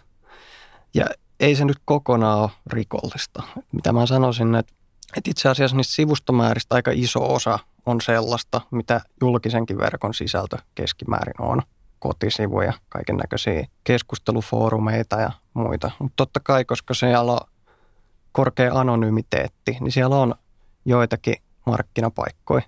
[0.95, 1.07] Ja
[1.41, 3.43] ei se nyt kokonaan ole rikollista.
[3.73, 4.73] Mitä mä sanoisin, että,
[5.17, 11.43] että itse asiassa niistä sivustomääristä aika iso osa on sellaista, mitä julkisenkin verkon sisältö keskimäärin
[11.43, 11.63] on.
[11.99, 15.91] Kotisivuja, kaiken näköisiä keskustelufoorumeita ja muita.
[15.99, 17.41] Mutta totta kai, koska siellä on
[18.33, 20.35] korkea anonymiteetti, niin siellä on
[20.85, 21.35] joitakin
[21.67, 22.63] markkinapaikkoja.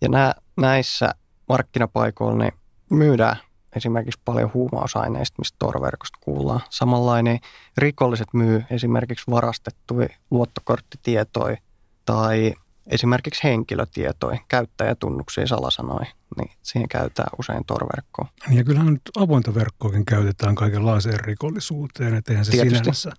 [0.00, 1.14] Ja nää, näissä
[1.48, 2.52] markkinapaikoilla niin
[2.90, 3.36] myydään
[3.76, 6.60] esimerkiksi paljon huumausaineista, mistä Tor-verkosta kuullaan.
[6.70, 7.38] Samanlainen
[7.78, 11.56] rikolliset myy esimerkiksi varastettuja luottokorttitietoja
[12.04, 12.54] tai
[12.86, 18.28] esimerkiksi henkilötietoja, käyttäjätunnuksia, salasanoja, niin siihen käytetään usein Tor-verkkoa.
[18.48, 22.78] Niin ja kyllähän nyt avointa verkkoakin käytetään kaikenlaiseen rikollisuuteen, että eihän se Tietysti.
[22.78, 23.12] sinänsä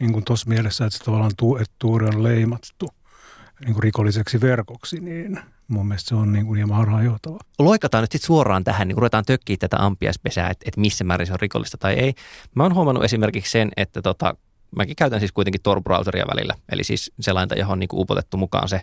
[0.00, 2.88] niin kuin tuossa mielessä, että se tavallaan tu, että tuuri on leimattu
[3.64, 7.38] niin kuin rikolliseksi verkoksi, niin mun mielestä se on niin kuin hieman harhaanjohtava.
[7.58, 11.32] loikataan nyt sitten suoraan tähän, niin ruvetaan tökkiä tätä ampiaispesää, että, että missä määrin se
[11.32, 12.14] on rikollista tai ei.
[12.54, 14.36] Mä oon huomannut esimerkiksi sen, että tota,
[14.76, 18.80] mäkin käytän siis kuitenkin Tor-browseria välillä, eli siis selainta, johon on niin upotettu mukaan se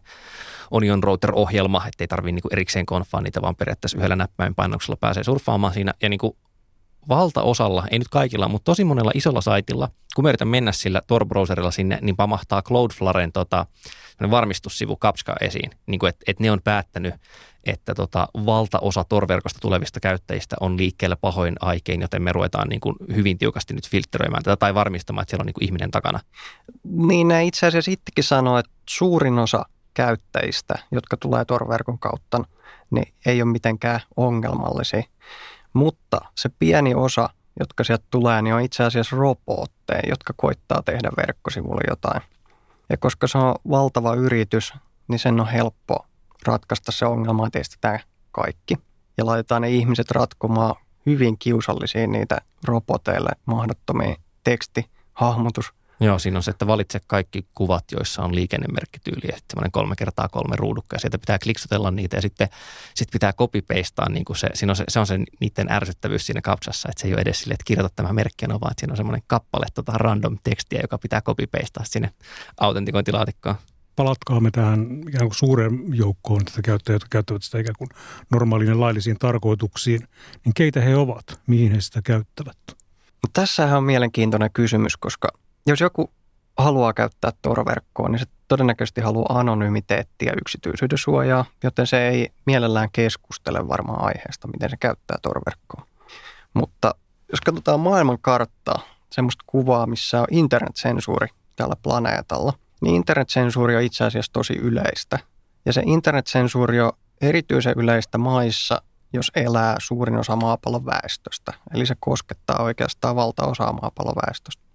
[0.71, 5.73] Onion Router-ohjelma, ettei tarvitse niin erikseen konfaa niitä, vaan periaatteessa yhdellä näppäin painauksella pääsee surffaamaan
[5.73, 5.93] siinä.
[6.01, 6.33] Ja niin kuin
[7.09, 11.71] valtaosalla, ei nyt kaikilla, mutta tosi monella isolla saitilla, kun mä yritän mennä sillä Tor-browserilla
[11.71, 13.65] sinne, niin pamahtaa Cloudflaren tota,
[14.31, 17.13] varmistussivu Kapska esiin, niin kuin, että, että ne on päättänyt,
[17.63, 22.95] että tota, valtaosa Tor-verkosta tulevista käyttäjistä on liikkeellä pahoin aikein, joten me ruvetaan niin kuin
[23.15, 26.19] hyvin tiukasti nyt filtteröimään tätä tai varmistamaan, että siellä on niin kuin ihminen takana.
[26.83, 32.43] Niin ne itse asiassa itsekin sanoo, että suurin osa käyttäjistä, jotka tulee Tor-verkon kautta,
[32.91, 35.03] niin ei ole mitenkään ongelmallisia.
[35.73, 37.29] Mutta se pieni osa,
[37.59, 42.21] jotka sieltä tulee, niin on itse asiassa robotteja, jotka koittaa tehdä verkkosivulle jotain.
[42.89, 44.73] Ja koska se on valtava yritys,
[45.07, 46.05] niin sen on helppo
[46.45, 47.99] ratkaista se ongelma, että estetään
[48.31, 48.75] kaikki.
[49.17, 56.51] Ja laitetaan ne ihmiset ratkomaan hyvin kiusallisia niitä roboteille mahdottomia tekstihahmotus Joo, siinä on se,
[56.51, 60.99] että valitse kaikki kuvat, joissa on liikennemerkkityyli ja sitten semmoinen kolme kertaa kolme ruudukka ja
[60.99, 62.49] sieltä pitää kliksutella niitä ja sitten
[62.95, 66.41] sit pitää copy-pastaa, niin kuin se, siinä on se, se, on se niiden ärsyttävyys siinä
[66.41, 68.97] kapsassa, että se ei ole edes silleen, että kirjoita tämä merkki, vaan että siinä on
[68.97, 72.13] semmoinen kappale tota random tekstiä, joka pitää copy-pastaa sinne
[72.59, 73.55] autentikointilaatikkoon.
[73.95, 77.89] Palatkaamme tähän ikään kuin suureen joukkoon tätä käyttäjää, jotka käyttävät sitä ikään kuin
[78.31, 80.07] normaaliin ja laillisiin tarkoituksiin,
[80.45, 82.57] niin keitä he ovat, mihin he sitä käyttävät?
[83.33, 85.29] Tässähän on mielenkiintoinen kysymys, koska
[85.65, 86.11] jos joku
[86.57, 92.89] haluaa käyttää Tor-verkkoa, niin se todennäköisesti haluaa anonymiteettia ja yksityisyyden suojaa, joten se ei mielellään
[92.91, 95.85] keskustele varmaan aiheesta, miten se käyttää Tor-verkkoa.
[96.53, 96.95] Mutta
[97.31, 98.79] jos katsotaan maailman karttaa,
[99.11, 105.19] semmoista kuvaa, missä on internetsensuuri tällä planeetalla, niin internetsensuuri on itse asiassa tosi yleistä.
[105.65, 108.81] Ja se internetsensuuri on erityisen yleistä maissa,
[109.13, 111.53] jos elää suurin osa maapallon väestöstä.
[111.73, 114.70] Eli se koskettaa oikeastaan valtaosaa maapallon väestöstä.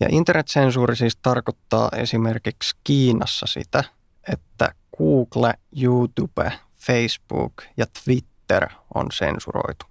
[0.00, 3.84] Ja internetsensuuri siis tarkoittaa esimerkiksi Kiinassa sitä,
[4.32, 6.52] että Google, YouTube,
[6.86, 9.86] Facebook ja Twitter on sensuroitu.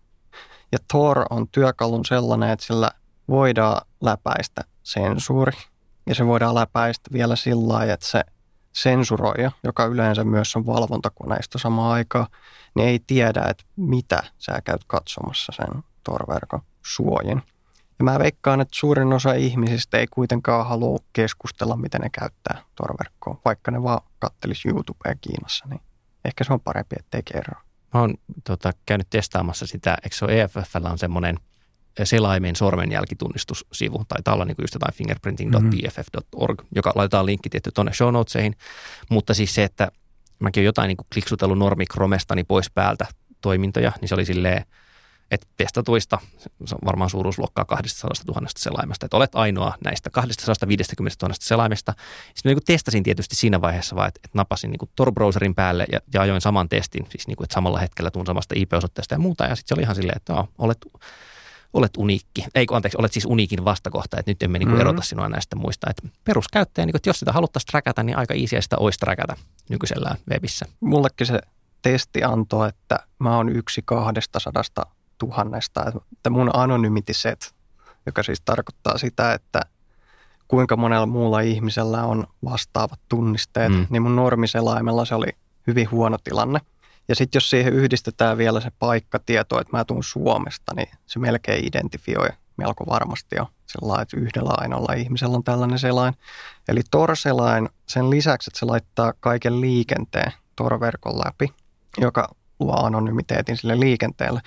[0.71, 2.91] Ja Tor on työkalun sellainen, että sillä
[3.29, 5.57] voidaan läpäistä sensuuri.
[6.07, 8.23] Ja se voidaan läpäistä vielä sillä lailla, että se
[8.73, 12.27] sensuroija, joka yleensä myös on valvontakoneisto samaan aikaan,
[12.75, 17.41] niin ei tiedä, että mitä sä käyt katsomassa sen Tor-verkon suojin.
[17.99, 23.41] Ja mä veikkaan, että suurin osa ihmisistä ei kuitenkaan halua keskustella, miten ne käyttää Tor-verkkoa,
[23.45, 25.81] vaikka ne vaan kattelisi YouTubea Kiinassa, niin
[26.25, 27.61] ehkä se on parempi, ettei kerro.
[27.93, 31.39] Mä oon tota, käynyt testaamassa sitä, eikö se ole EFFllä on semmoinen
[32.03, 38.55] selaimen sormenjälkitunnistussivu, tai olla niin just jotain fingerprinting.bff.org, joka laitetaan linkki tietty tuonne show notesihin,
[39.09, 39.91] mutta siis se, että
[40.39, 43.05] mäkin olen jotain niin kuin kliksutellut normikromestani pois päältä
[43.41, 44.65] toimintoja, niin se oli silleen,
[45.31, 46.19] että testatuista,
[46.65, 51.93] se on varmaan suuruusluokkaa 200 000 selaimesta, että olet ainoa näistä 250 000 selaimesta.
[52.35, 55.99] Sitten mä niin testasin tietysti siinä vaiheessa vaan, että, että napasin niin Tor-browserin päälle ja,
[56.13, 59.43] ja ajoin saman testin, siis niin kuin, että samalla hetkellä tuun samasta IP-osoitteesta ja muuta,
[59.43, 60.77] ja sitten se oli ihan silleen, että no, olet,
[61.73, 65.01] olet uniikki, ei kun anteeksi, olet siis uniikin vastakohta, että nyt emme niin kuin erota
[65.01, 65.87] sinua näistä muista.
[65.89, 69.35] Että peruskäyttäjä, niin kuin, että jos sitä haluttaisiin träkätä, niin aika easy sitä olisi träkätä
[69.69, 70.65] nykyisellään webissä.
[70.79, 71.39] Mullekin se
[71.81, 74.85] testi antoi, että mä oon yksi kahdesta sadasta
[75.19, 77.53] tuhannesta, että mun anonymity set,
[78.05, 79.61] joka siis tarkoittaa sitä, että
[80.47, 83.87] kuinka monella muulla ihmisellä on vastaavat tunnisteet, Mm.
[83.89, 85.27] niin mun normiselaimella se oli
[85.67, 86.59] hyvin huono tilanne.
[87.07, 91.67] Ja sitten jos siihen yhdistetään vielä se paikkatieto, että mä tuun Suomesta, niin se melkein
[91.67, 96.13] identifioi melko varmasti jo sillä että yhdellä ainoalla ihmisellä on tällainen selain.
[96.67, 101.53] Eli Tor-selain sen lisäksi, että se laittaa kaiken liikenteen Tor-verkon läpi,
[101.97, 102.27] joka
[102.59, 104.41] luo anonymiteetin sille liikenteelle,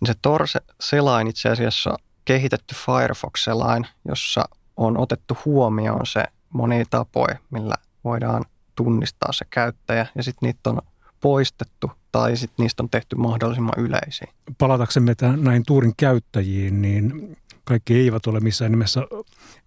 [0.00, 4.44] niin se Tor-selain itse asiassa kehitetty Firefox-selain, jossa
[4.76, 10.80] on otettu huomioon se monia tapoja, millä voidaan tunnistaa se käyttäjä ja sitten niitä on
[11.20, 14.32] poistettu tai sitten niistä on tehty mahdollisimman yleisiä.
[14.58, 19.00] Palataksemme tämän, näin tuurin käyttäjiin, niin kaikki eivät ole missään nimessä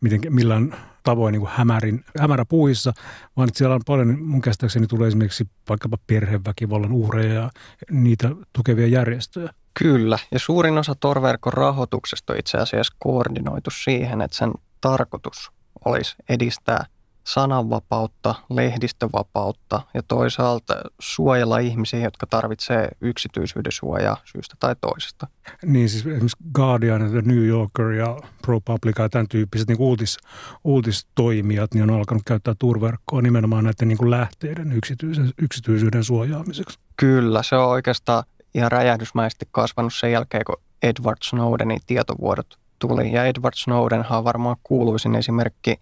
[0.01, 2.93] miten, millään tavoin niin hämärin, hämäräpuissa,
[3.37, 7.49] vaan siellä on paljon, mun käsittääkseni tulee esimerkiksi vaikkapa perheväkivallan uhreja ja
[7.91, 9.53] niitä tukevia järjestöjä.
[9.73, 14.51] Kyllä, ja suurin osa Torverkon rahoituksesta on itse asiassa koordinoitu siihen, että sen
[14.81, 15.51] tarkoitus
[15.85, 16.85] olisi edistää
[17.23, 25.27] sananvapautta, lehdistövapautta ja toisaalta suojella ihmisiä, jotka tarvitsee yksityisyyden suojaa syystä tai toisesta.
[25.65, 30.17] Niin siis esimerkiksi Guardian ja The New Yorker ja ProPublica ja tämän tyyppiset niin uutis,
[30.63, 36.79] uutistoimijat niin on alkanut käyttää turverkkoa nimenomaan näiden niin kuin lähteiden yksityisen, yksityisyyden suojaamiseksi.
[36.97, 43.11] Kyllä, se on oikeastaan ihan räjähdysmäisesti kasvanut sen jälkeen, kun Edward Snowdenin tietovuodot tuli.
[43.11, 45.75] Ja Edward Snowdenhan on varmaan kuuluisin esimerkki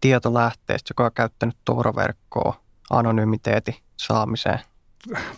[0.00, 2.60] tietolähteestä, joka on käyttänyt Tor-verkkoa
[2.90, 4.58] anonymiteetin saamiseen.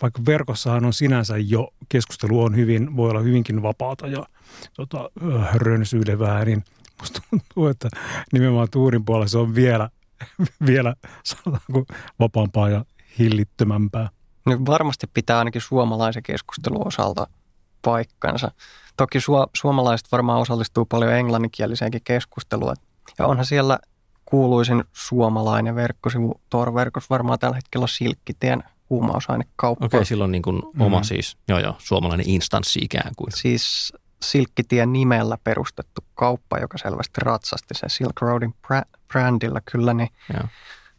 [0.01, 4.25] Vaikka verkossahan on sinänsä jo keskustelu on hyvin, voi olla hyvinkin vapaata ja
[4.73, 5.09] tota,
[5.53, 6.63] rönsyyden vähän, niin
[6.99, 7.89] musta tuntuu, että
[8.33, 9.89] nimenomaan tuurin puolella se on vielä,
[10.67, 11.85] vielä sanotaanko
[12.19, 12.85] vapaampaa ja
[13.19, 14.09] hillittömämpää.
[14.45, 17.27] Nyt varmasti pitää ainakin suomalaisen keskustelun osalta
[17.81, 18.51] paikkansa.
[18.97, 22.75] Toki su- suomalaiset varmaan osallistuu paljon englanninkieliseenkin keskusteluun.
[23.19, 23.79] Ja onhan siellä
[24.25, 29.85] kuuluisin suomalainen verkkosivu Tor-verkossa varmaan tällä hetkellä Silkkitien huumausainekauppa.
[29.85, 30.81] Okei, okay, silloin niin kuin Mm-hmm.
[30.81, 33.31] oma siis, joo joo, suomalainen instanssi ikään kuin.
[33.35, 38.55] Siis Silkkitien nimellä perustettu kauppa, joka selvästi ratsasti sen Silk Roadin
[39.07, 40.47] brändillä kyllä, niin, Joo.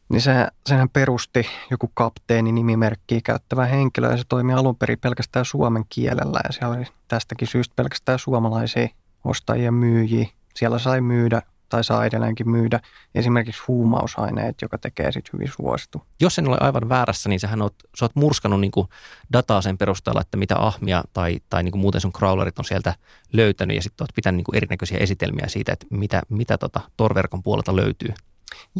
[0.09, 5.45] Niin se, senhän perusti joku kapteeni nimimerkkiä käyttävä henkilö ja se toimi alun perin pelkästään
[5.45, 8.88] suomen kielellä ja siellä oli tästäkin syystä pelkästään suomalaisia
[9.25, 10.27] ostajia myyjiä.
[10.55, 12.81] Siellä sai myydä tai saa edelleenkin myydä
[13.14, 16.03] esimerkiksi huumausaineet, joka tekee sitten hyvin suositu.
[16.21, 18.88] Jos en ole aivan väärässä, niin sähän oot, sä oot murskannut niin kuin
[19.33, 22.95] dataa sen perusteella, että mitä ahmia tai, tai niin kuin muuten sun crawlerit on sieltä
[23.33, 27.42] löytänyt ja sitten oot pitänyt niin kuin erinäköisiä esitelmiä siitä, että mitä, mitä tota Tor-verkon
[27.42, 28.14] puolelta löytyy.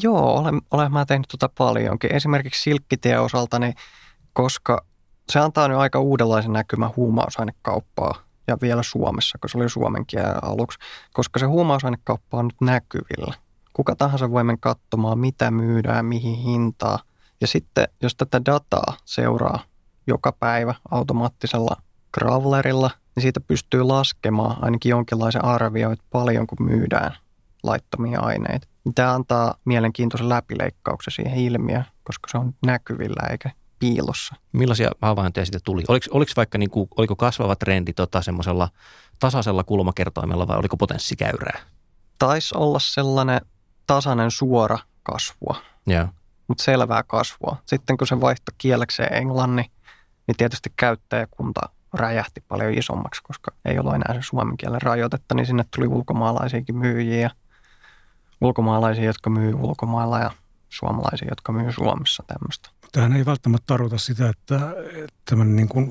[0.03, 2.15] Joo, olen, olen mä tehnyt tota paljonkin.
[2.15, 3.75] Esimerkiksi Silkkitien osalta, niin
[4.33, 4.85] koska
[5.33, 8.15] se antaa nyt aika uudenlaisen näkymän huumausainekauppaa
[8.47, 10.79] ja vielä Suomessa, kun se oli suomen kielen aluksi,
[11.13, 13.35] koska se huumausainekauppa on nyt näkyvillä.
[13.73, 16.99] Kuka tahansa voi mennä katsomaan, mitä myydään, mihin hintaa.
[17.41, 19.59] Ja sitten, jos tätä dataa seuraa
[20.07, 21.77] joka päivä automaattisella
[22.15, 27.17] crawlerilla, niin siitä pystyy laskemaan ainakin jonkinlaisen arvio, että paljonko myydään
[27.63, 28.69] laittomia aineita.
[28.95, 34.35] Tämä antaa mielenkiintoisen läpileikkauksen siihen ilmiöön, koska se on näkyvillä eikä piilossa.
[34.53, 35.83] Millaisia havaintoja siitä tuli?
[35.89, 38.69] Oliko, oliko vaikka niin kuin, oliko kasvava trendi tota, semmoisella
[39.19, 41.61] tasaisella kulmakertoimella vai oliko potenssikäyrää?
[42.19, 43.41] Taisi olla sellainen
[43.87, 46.09] tasainen suora kasvua, Joo.
[46.49, 47.57] mutta selvää kasvua.
[47.67, 49.71] Sitten kun se vaihtoi kielekseen englanni,
[50.27, 51.61] niin tietysti käyttäjäkunta
[51.95, 56.77] räjähti paljon isommaksi, koska ei ollut enää se suomen kielen rajoitetta, niin sinne tuli ulkomaalaisiakin
[56.77, 57.31] myyjiä
[58.41, 60.31] ulkomaalaisia, jotka myy ulkomailla ja
[60.69, 62.71] suomalaisia, jotka myy Suomessa tämmöistä.
[62.93, 65.91] Tähän ei välttämättä tarkoita sitä, että että tämmöinen niin kuin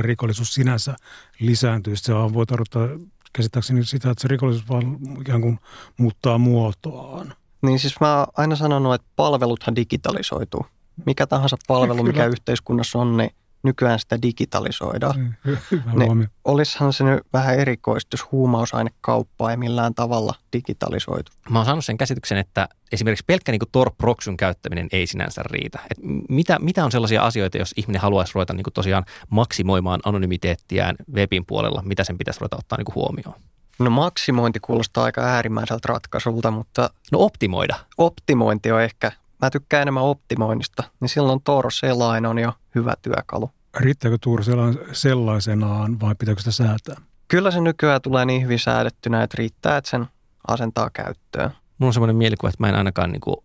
[0.00, 0.96] rikollisuus sinänsä
[1.38, 1.96] lisääntyy.
[1.96, 2.88] Se vaan voi tarkoittaa
[3.32, 5.58] käsittääkseni sitä, että se rikollisuus vaan ikään kuin
[5.96, 7.34] muuttaa muotoaan.
[7.62, 10.66] Niin siis mä oon aina sanonut, että palveluthan digitalisoituu.
[11.06, 12.26] Mikä tahansa palvelu, mikä Kyllä.
[12.26, 13.30] yhteiskunnassa on, niin
[13.62, 15.36] nykyään sitä digitalisoidaan.
[15.70, 16.26] Hyvä Ne- huomio.
[16.44, 21.32] Olishan se nyt vähän erikoista, jos huumausainekauppaa ei millään tavalla digitalisoitu.
[21.50, 25.78] Mä oon saanut sen käsityksen, että esimerkiksi pelkkä niin Tor-proxyn käyttäminen ei sinänsä riitä.
[25.90, 25.98] Et
[26.28, 31.82] mitä, mitä on sellaisia asioita, jos ihminen haluaisi ruveta niin tosiaan maksimoimaan anonymiteettiään webin puolella,
[31.84, 33.34] mitä sen pitäisi ruveta ottaa niin huomioon?
[33.78, 37.76] No maksimointi kuulostaa aika äärimmäiseltä ratkaisulta, mutta No optimoida.
[37.98, 43.50] optimointi on ehkä, mä tykkään enemmän optimoinnista, niin silloin Tor-selain on jo hyvä työkalu.
[43.76, 46.96] Riittääkö sella- sellaisenaan vai pitääkö sitä säätää?
[47.28, 50.06] Kyllä se nykyään tulee niin hyvin säädettynä, että riittää, että sen
[50.48, 51.50] asentaa käyttöön.
[51.78, 53.36] Mulla on semmoinen mielikuva, että mä en ainakaan niin kuin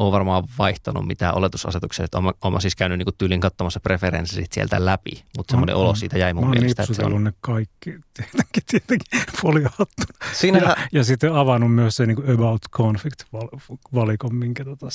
[0.00, 2.04] ole varmaan vaihtanut mitään oletusasetuksia.
[2.04, 6.18] Että olen, olen siis käynyt niin tyylin katsomassa preferenssit sieltä läpi, mutta semmoinen olo siitä
[6.18, 6.82] jäi mun mä mielestä.
[6.82, 7.24] Että se on...
[7.24, 10.18] ne kaikki, tietenkin, tietenkin foliohattuna.
[10.32, 10.68] Siinähän...
[10.78, 14.86] Ja, ja, sitten avannut myös se niin about conflict-valikon, minkä tota,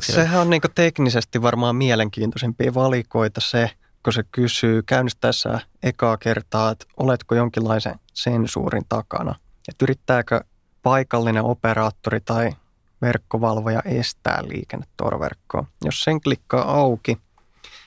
[0.00, 3.70] Sehän on niin teknisesti varmaan mielenkiintoisimpia valikoita se,
[4.02, 9.34] kun se kysyy käynnistäessä ekaa kertaa, että oletko jonkinlaisen sensuurin takana.
[9.68, 10.40] Että yrittääkö
[10.82, 12.50] paikallinen operaattori tai
[13.04, 15.66] verkkovalvoja estää liikenne torverkkoon.
[15.84, 17.14] Jos sen klikkaa auki,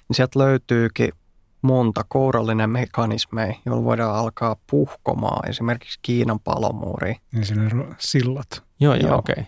[0.09, 1.11] niin sieltä löytyykin
[1.61, 7.15] monta kourallinen mekanismeja, joilla voidaan alkaa puhkomaan esimerkiksi Kiinan palomuuri.
[7.31, 8.63] Niin siinä on sillat.
[8.79, 9.17] Joo, joo, joo.
[9.17, 9.33] okei.
[9.33, 9.43] Okay.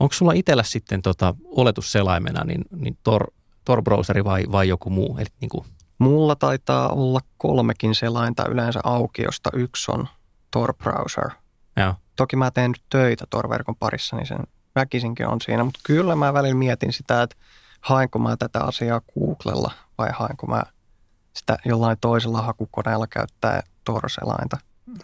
[0.00, 3.26] Onko sulla itsellä sitten tota, oletusselaimena niin, niin Tor,
[3.64, 5.18] Tor-browseri vai, vai joku muu?
[5.18, 5.64] Eli niin kuin...
[5.98, 10.08] Mulla taitaa olla kolmekin selainta yleensä auki, josta yksi on
[10.50, 11.30] Tor-browser.
[11.76, 11.94] Joo.
[12.16, 14.38] Toki mä teen nyt töitä Tor-verkon parissa, niin sen
[14.76, 15.64] väkisinkin on siinä.
[15.64, 17.36] Mutta kyllä mä välillä mietin sitä, että
[17.80, 20.62] haenko mä tätä asiaa Googlella vai haenko mä
[21.36, 24.56] sitä jollain toisella hakukoneella käyttää torselainta.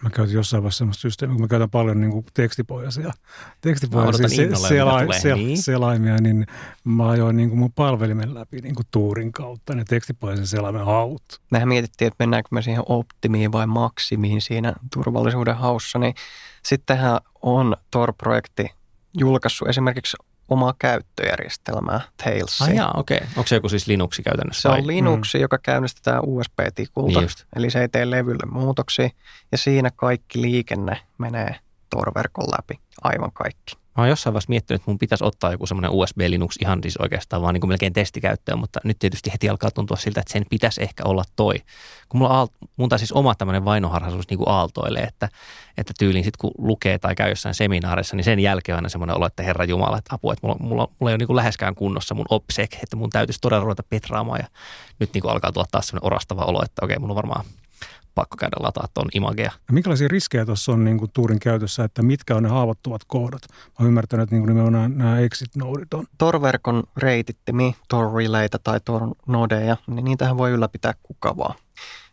[0.02, 3.12] Mä käytin jossain vaiheessa sellaista systeemiä, kun mä käytän paljon niin kuin tekstipohjaisia,
[3.61, 5.62] tekstipohjaisia se, sela, se, niin.
[5.62, 6.46] selaimia, niin
[6.85, 11.22] mä ajoin niin kuin mun palvelimen läpi niin kuin tuurin kautta ne tekstipohjaisen selaimen haut.
[11.50, 16.14] Mehän mietittiin, että mennäänkö me siihen optimiin vai maksimiin siinä turvallisuuden haussa, niin
[16.62, 18.70] sittenhän on Tor-projekti
[19.18, 20.16] julkaissut esimerkiksi
[20.48, 22.62] omaa käyttöjärjestelmää, Tails.
[22.62, 23.16] Ah jaa, okei.
[23.16, 23.29] Okay.
[23.37, 24.61] Onko se joku siis Linuxi käytännössä?
[24.61, 25.42] Se on Linuxi, mm.
[25.42, 27.20] joka käynnistetään USB-tikulta.
[27.20, 29.09] Niin Eli se ei tee levylle muutoksia.
[29.53, 31.57] Ja siinä kaikki liikenne menee
[31.90, 32.81] Tor-verkon läpi.
[33.03, 33.82] Aivan kaikki.
[33.96, 36.96] Mä oon jossain vaiheessa miettinyt, että mun pitäisi ottaa joku semmoinen USB Linux ihan siis
[36.96, 40.44] oikeastaan vaan niin kuin melkein testikäyttöön, mutta nyt tietysti heti alkaa tuntua siltä, että sen
[40.50, 41.55] pitäisi ehkä olla toi.
[42.09, 45.28] Kun mulla aalt, mun taas siis oma tämmöinen vainoharhaisuus niin kuin aaltoilee, että,
[45.78, 49.16] että tyyliin sitten kun lukee tai käy jossain seminaarissa, niin sen jälkeen on aina semmoinen
[49.16, 51.74] olo, että Herra Jumala, että apua, että mulla, mulla, mulla ei ole niin kuin läheskään
[51.74, 54.46] kunnossa mun OPSEC, että mun täytyisi todella ruveta petraamaan ja
[54.98, 57.44] nyt niin kuin alkaa tulla taas semmoinen orastava olo, että okei, mulla on varmaan
[58.14, 59.53] pakko käydä lataa tuon imagea.
[59.68, 63.42] Ja minkälaisia riskejä tuossa on niin kuin tuurin käytössä, että mitkä on ne haavoittuvat kohdat?
[63.51, 66.07] Mä oon ymmärtänyt, että niin kuin nimenomaan nämä exit-nodit on.
[66.18, 71.55] Tor-verkon reitittimi, Tor-relaytä tai Tor-nodeja, niin niitähän voi ylläpitää kuka vaan.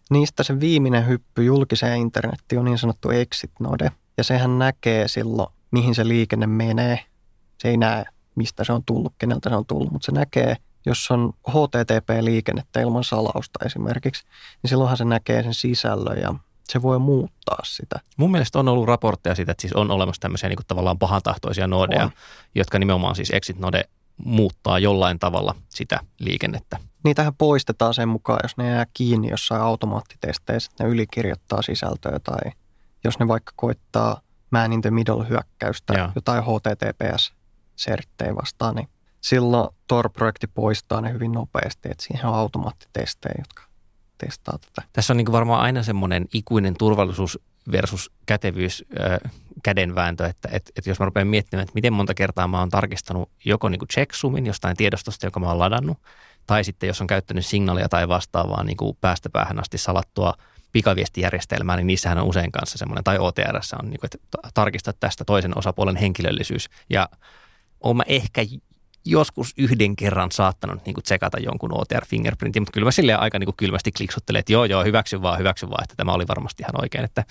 [0.09, 5.95] Niistä se viimeinen hyppy julkiseen internettiin on niin sanottu exit-node, ja sehän näkee silloin, mihin
[5.95, 6.99] se liikenne menee.
[7.57, 11.11] Se ei näe, mistä se on tullut, keneltä se on tullut, mutta se näkee– jos
[11.11, 14.23] on HTTP-liikennettä ilman salausta esimerkiksi,
[14.63, 17.99] niin silloinhan se näkee sen sisällön ja se voi muuttaa sitä.
[18.17, 21.67] Mun mielestä on ollut raportteja siitä, että siis on olemassa tämmöisiä niin kuin tavallaan pahantahtoisia
[21.67, 22.11] nodeja, on.
[22.55, 23.83] jotka nimenomaan siis exit-node
[24.17, 26.77] muuttaa jollain tavalla sitä liikennettä.
[27.03, 32.51] Niitähän poistetaan sen mukaan, jos ne jää kiinni jossain automaattitesteissä, että ne ylikirjoittaa sisältöä tai
[33.03, 36.09] jos ne vaikka koittaa man in the middle hyökkäystä, Joo.
[36.15, 38.89] jotain HTTPS-serttejä vastaan, niin
[39.21, 43.63] silloin Tor-projekti poistaa ne hyvin nopeasti, että siihen on automaattitestejä, jotka
[44.17, 44.87] testaa tätä.
[44.93, 47.39] Tässä on niin varmaan aina semmoinen ikuinen turvallisuus
[47.71, 49.31] versus kätevyys äh,
[49.63, 53.29] kädenvääntö, että et, et jos mä rupean miettimään, että miten monta kertaa mä oon tarkistanut
[53.45, 55.97] joko niin kuin checksumin jostain tiedostosta, joka mä oon ladannut,
[56.47, 60.33] tai sitten jos on käyttänyt signaalia tai vastaavaa niin kuin päästä päähän asti salattua
[60.71, 65.25] pikaviestijärjestelmää, niin niissähän on usein kanssa semmoinen, tai OTRS on, niin kuin, että tarkistat tästä
[65.25, 66.69] toisen osapuolen henkilöllisyys.
[66.89, 67.09] Ja
[67.83, 68.41] oon mä ehkä
[69.09, 73.45] joskus yhden kerran saattanut niin kuin tsekata jonkun OTR-fingerprintin, mutta kyllä mä silleen aika niin
[73.45, 76.81] kuin kylmästi kliksuttelen, että joo, joo, hyväksy vaan, hyväksy vaan, että tämä oli varmasti ihan
[76.81, 77.03] oikein.
[77.03, 77.23] Että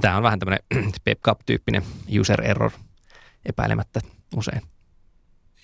[0.00, 0.64] tämä on vähän tämmöinen
[1.04, 1.82] PepCap-tyyppinen
[2.20, 2.70] user error
[3.46, 4.00] epäilemättä
[4.36, 4.62] usein.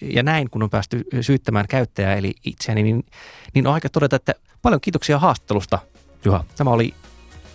[0.00, 3.06] Ja näin, kun on päästy syyttämään käyttäjää, eli itseäni, niin,
[3.54, 5.78] niin on aika todeta, että paljon kiitoksia haastattelusta,
[6.24, 6.44] Juha.
[6.56, 6.94] Tämä oli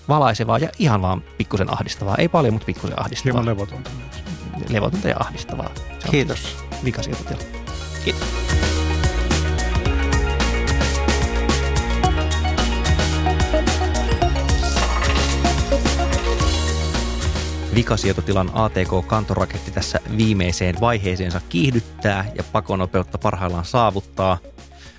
[0.10, 2.16] valaisevaa ja ihan vaan pikkusen ahdistavaa.
[2.16, 3.34] Ei paljon, mutta pikkusen ahdistavaa.
[3.34, 4.70] Hieman levotonta myös.
[4.70, 5.70] Levotonta ja ahdistavaa.
[6.12, 6.58] Kiitos.
[6.84, 7.57] Vikasietotila.
[8.08, 8.28] Kiitos.
[17.76, 24.38] Vikasietotilan ATK-kantoraketti tässä viimeiseen vaiheeseensa kiihdyttää ja pakonopeutta parhaillaan saavuttaa.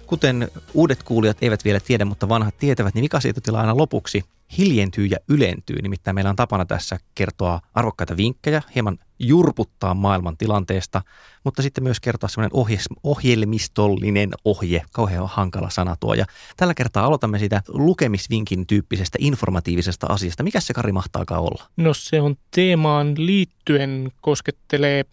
[0.07, 4.25] Kuten uudet kuulijat eivät vielä tiedä, mutta vanhat tietävät, niin vikasietotila aina lopuksi
[4.59, 5.77] hiljentyy ja ylentyy.
[5.83, 11.03] Nimittäin meillä on tapana tässä kertoa arvokkaita vinkkejä, hieman jurputtaa maailman tilanteesta,
[11.45, 16.15] mutta sitten myös kertoa semmoinen ohje, ohjelmistollinen ohje, kauhean hankala sana tuo.
[16.15, 16.25] Ja
[16.57, 20.43] tällä kertaa aloitamme sitä lukemisvinkin tyyppisestä informatiivisesta asiasta.
[20.43, 21.65] Mikä se Kari mahtaakaan olla?
[21.77, 25.05] No se on teemaan liittyen koskettelee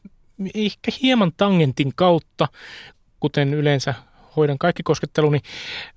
[0.55, 2.47] ehkä hieman tangentin kautta,
[3.19, 3.93] kuten yleensä
[4.37, 5.39] hoidan kaikki kosketteluni,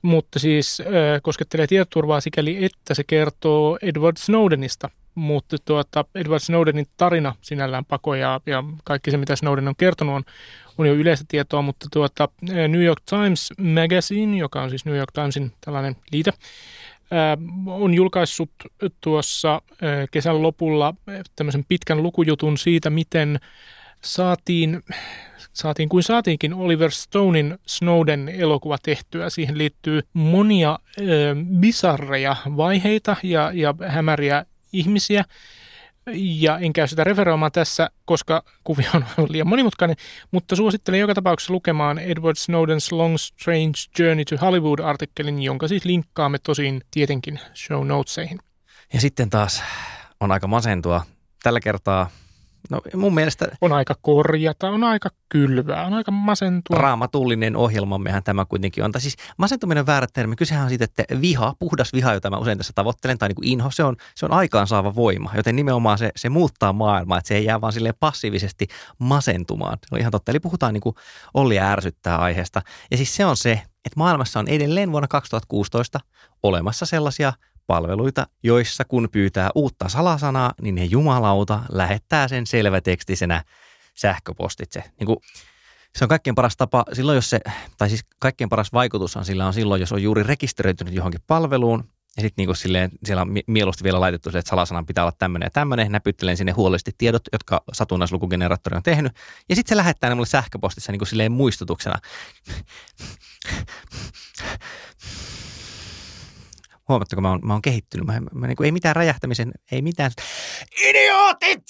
[0.03, 0.87] mutta siis äh,
[1.23, 4.91] koskettelee tietoturvaa sikäli, että se kertoo Edward Snowdenista.
[5.15, 10.15] Mutta tuota, Edward Snowdenin tarina sinällään pako ja, ja kaikki se, mitä Snowden on kertonut,
[10.15, 10.23] on,
[10.79, 15.13] on jo yleistä tietoa, mutta tuota, New York Times Magazine, joka on siis New York
[15.13, 16.33] Timesin tällainen liite,
[17.67, 18.51] on julkaissut
[19.01, 19.63] tuossa
[20.11, 20.95] kesän lopulla
[21.37, 23.41] tämmöisen pitkän lukujutun siitä, miten
[24.05, 24.83] saatiin,
[25.53, 29.31] saatiin kuin saatiinkin Oliver Stonein Snowden elokuva tehtyä.
[29.31, 31.03] Siihen liittyy monia ö,
[31.61, 35.25] bizarreja vaiheita ja, ja hämäriä ihmisiä.
[36.15, 39.97] Ja en käy sitä referoimaan tässä, koska kuvio on liian monimutkainen,
[40.31, 46.39] mutta suosittelen joka tapauksessa lukemaan Edward Snowden's Long Strange Journey to Hollywood-artikkelin, jonka siis linkkaamme
[46.39, 48.39] tosin tietenkin show notesihin.
[48.93, 49.63] Ja sitten taas
[50.21, 51.05] on aika masentua.
[51.43, 52.11] Tällä kertaa
[52.71, 53.49] No mun mielestä...
[53.61, 56.79] On aika korjata, on aika kylvää, on aika masentua.
[56.79, 58.93] Raamatullinen ohjelmammehan tämä kuitenkin on.
[58.93, 60.37] Tai siis masentuminen on väärä termi.
[60.37, 63.49] Kysehän on siitä, että viha, puhdas viha, jota mä usein tässä tavoittelen, tai niin kuin
[63.49, 65.31] inho, se on, se on aikaansaava voima.
[65.37, 68.67] Joten nimenomaan se, se muuttaa maailmaa, että se ei jää vaan silleen passiivisesti
[68.99, 69.79] masentumaan.
[69.89, 70.33] Se on ihan totta.
[70.33, 70.95] Eli puhutaan niin kuin
[71.35, 72.63] Olli ärsyttää aiheesta.
[72.91, 73.53] Ja siis se on se,
[73.85, 76.01] että maailmassa on edelleen vuonna 2016
[76.43, 77.33] olemassa sellaisia
[77.69, 83.45] palveluita, joissa kun pyytää uutta salasanaa, niin ne jumalauta lähettää sen selvätekstisenä
[83.95, 84.85] sähköpostitse.
[84.99, 85.19] Niin kuin,
[85.97, 87.41] se on kaikkein paras tapa silloin, jos se,
[87.79, 91.85] tai siis kaikkein paras vaikutushan sillä on silloin, jos on juuri rekisteröitynyt johonkin palveluun,
[92.17, 95.47] ja sitten niin silleen, siellä on mieluusti vielä laitettu se, että salasanan pitää olla tämmöinen
[95.47, 95.93] ja tämmöinen.
[95.93, 99.13] Näpyttelen sinne huolellisesti tiedot, jotka satunnaislukugeneraattori on tehnyt.
[99.49, 101.99] Ja sitten se lähettää ne mulle sähköpostissa niin kuin silleen muistutuksena.
[106.89, 108.07] Huomatteko, mä oon, mä oon kehittynyt.
[108.07, 110.11] Mä, mä, niin kuin, ei mitään räjähtämisen, ei mitään.
[110.89, 111.63] Idiootit!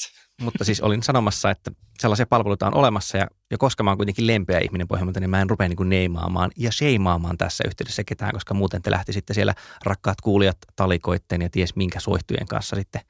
[0.43, 4.27] Mutta siis olin sanomassa, että sellaisia palveluita on olemassa ja, ja koska mä oon kuitenkin
[4.27, 8.33] lempeä ihminen pohjelmalta, niin mä en rupea niin kuin neimaamaan ja sheimaamaan tässä yhteydessä ketään,
[8.33, 9.55] koska muuten te lähti sitten siellä
[9.85, 13.01] rakkaat kuulijat talikoitteen ja ties minkä soihtujen kanssa sitten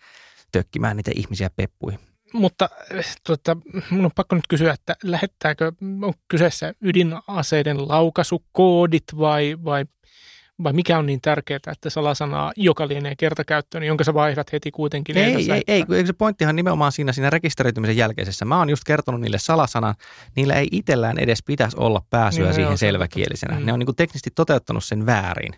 [0.53, 2.01] tökkimään niitä ihmisiä peppuihin.
[2.33, 2.69] Mutta
[3.27, 3.57] tuota,
[3.91, 9.85] mun on pakko nyt kysyä, että lähettääkö, on kyseessä ydinaseiden laukaisukoodit vai, vai
[10.63, 15.19] vai mikä on niin tärkeää, että salasanaa, joka lienee kertakäyttöön, jonka sä vaihdat heti kuitenkin?
[15.19, 18.45] Ei, ei, ei, ei, se pointtihan nimenomaan siinä, siinä rekisteröitymisen jälkeisessä.
[18.45, 19.95] Mä oon just kertonut niille salasanan,
[20.37, 23.59] niillä ei itsellään edes pitäisi olla pääsyä niin, siihen selväkielisenä.
[23.59, 23.67] Mm.
[23.67, 25.53] Ne on niin kuin teknisesti toteuttanut sen väärin.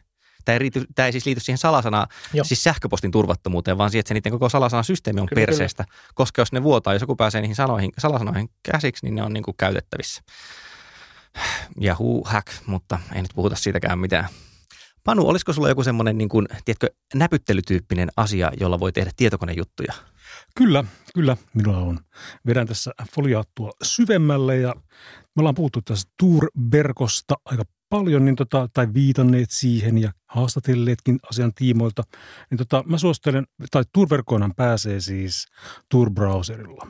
[0.45, 2.45] Tämä ei, riity, tämä ei siis liity siihen salasanaan, Joo.
[2.45, 5.85] siis sähköpostin turvattomuuteen, vaan siihen, että se niiden koko salasanasysteemi on kyllä, perseestä.
[5.85, 6.13] Kyllä.
[6.15, 9.43] Koska jos ne vuotaa, jos joku pääsee niihin sanoihin, salasanoihin käsiksi, niin ne on niin
[9.43, 10.23] kuin käytettävissä.
[11.85, 14.29] Yahoo hack, mutta ei nyt puhuta siitäkään mitään.
[15.05, 19.93] Panu, olisiko sulla joku semmoinen niin kuin, tiedätkö, näpyttelytyyppinen asia, jolla voi tehdä tietokonejuttuja?
[20.57, 20.85] Kyllä,
[21.15, 21.99] kyllä, minulla on.
[22.47, 24.75] Vedän tässä foliaattua syvemmälle ja
[25.37, 31.55] me ollaan puhuttu tästä Tour-verkosta aika paljon, niin tota, tai viitanneet siihen ja haastatelleetkin asian
[31.55, 32.03] tiimoilta,
[32.51, 35.47] niin tota, mä suosittelen, tai Tour-verkkoonhan pääsee siis
[35.95, 36.89] Tour-browserilla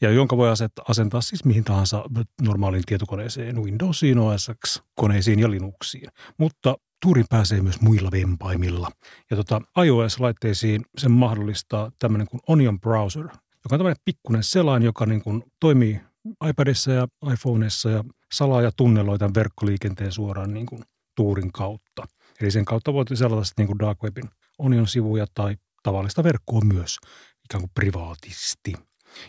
[0.00, 2.04] ja jonka voi asettaa, asentaa siis mihin tahansa
[2.42, 4.50] normaaliin tietokoneeseen, Windowsiin, OS
[4.94, 6.08] koneisiin ja Linuxiin.
[6.38, 8.90] Mutta Tuurin pääsee myös muilla vempaimilla.
[9.30, 15.06] Ja tota, iOS-laitteisiin sen mahdollistaa tämmöinen kuin Onion Browser, joka on tämmöinen pikkuinen selain, joka
[15.06, 16.00] niin kuin toimii
[16.48, 20.82] iPadissa ja iPhoneissa ja salaa ja tunneloi tämän verkkoliikenteen suoraan niin kuin
[21.16, 22.06] Tuurin kautta.
[22.40, 26.98] Eli sen kautta voit selata sitten niin kuin Dark Webin Onion-sivuja tai tavallista verkkoa myös
[27.44, 28.72] ikään kuin privaatisti.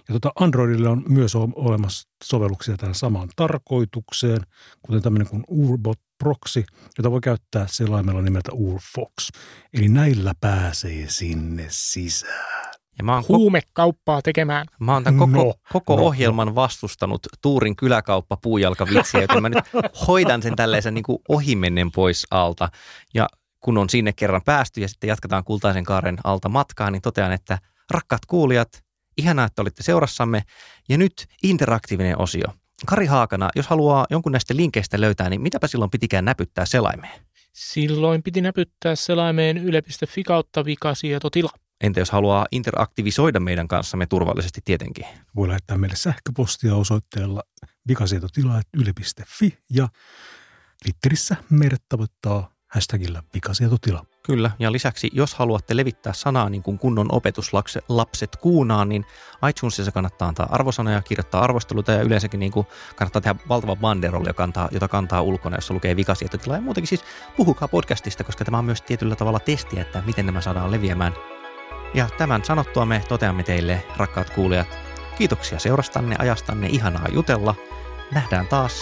[0.07, 4.41] Ja tota Androidille on myös olemassa sovelluksia tähän samaan tarkoitukseen,
[4.81, 6.63] kuten tämmöinen kuin Urbot Proxy,
[6.97, 9.29] jota voi käyttää selaimella nimeltä Urfox.
[9.73, 12.73] Eli näillä pääsee sinne sisään.
[12.97, 14.65] Ja mä oon Huumekauppaa tekemään.
[14.79, 16.55] Mä oon tämän koko, no, koko no, ohjelman no.
[16.55, 19.63] vastustanut Tuurin kyläkauppa puujalkavitsiä, joten mä nyt
[20.07, 22.69] hoidan sen tällaisen niin kuin ohimennen pois alta.
[23.13, 23.27] Ja
[23.59, 27.57] kun on sinne kerran päästy ja sitten jatketaan kultaisen kaaren alta matkaa, niin totean, että
[27.91, 28.83] rakkaat kuulijat,
[29.19, 30.43] Ihanaa, että olitte seurassamme.
[30.89, 32.47] Ja nyt interaktiivinen osio.
[32.85, 37.21] Kari Haakana, jos haluaa jonkun näistä linkeistä löytää, niin mitäpä silloin pitikään näpyttää selaimeen?
[37.53, 41.49] Silloin piti näpyttää selaimeen yle.fi kautta vikasietotila.
[41.81, 45.05] Entä jos haluaa interaktivisoida meidän kanssamme turvallisesti tietenkin?
[45.35, 47.43] Voi lähettää meille sähköpostia osoitteella
[47.87, 49.87] vikasietotila.yle.fi ja
[50.83, 54.05] Twitterissä meidät tavoittaa hashtagillä vikasietotila.
[54.29, 59.05] Kyllä, ja lisäksi jos haluatte levittää sanaa niin kuin kunnon opetuslapset kuunaan, niin
[59.49, 64.37] iTunesissa kannattaa antaa arvosanoja, kirjoittaa arvosteluita ja yleensäkin niin kuin kannattaa tehdä valtava banderolli, jota
[64.37, 66.55] kantaa, jota kantaa ulkona, jossa lukee vikasietotila.
[66.55, 67.03] Ja muutenkin siis
[67.37, 71.13] puhukaa podcastista, koska tämä on myös tietyllä tavalla testiä, että miten nämä saadaan leviämään.
[71.93, 74.77] Ja tämän sanottua me toteamme teille, rakkaat kuulijat,
[75.17, 77.55] kiitoksia seurastanne, ajastanne, ihanaa jutella.
[78.11, 78.73] Nähdään taas,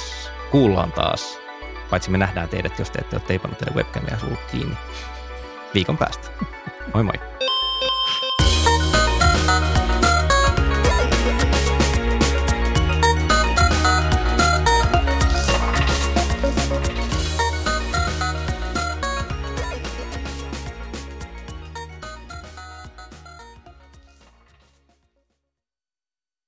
[0.52, 1.39] kuullaan taas.
[1.89, 4.18] Paitsi me nähdään teidät, jos te ette ole teipannut teille webcamia
[4.52, 4.78] kiinni
[5.78, 6.30] viikon päästä.
[6.94, 7.37] Moi moi!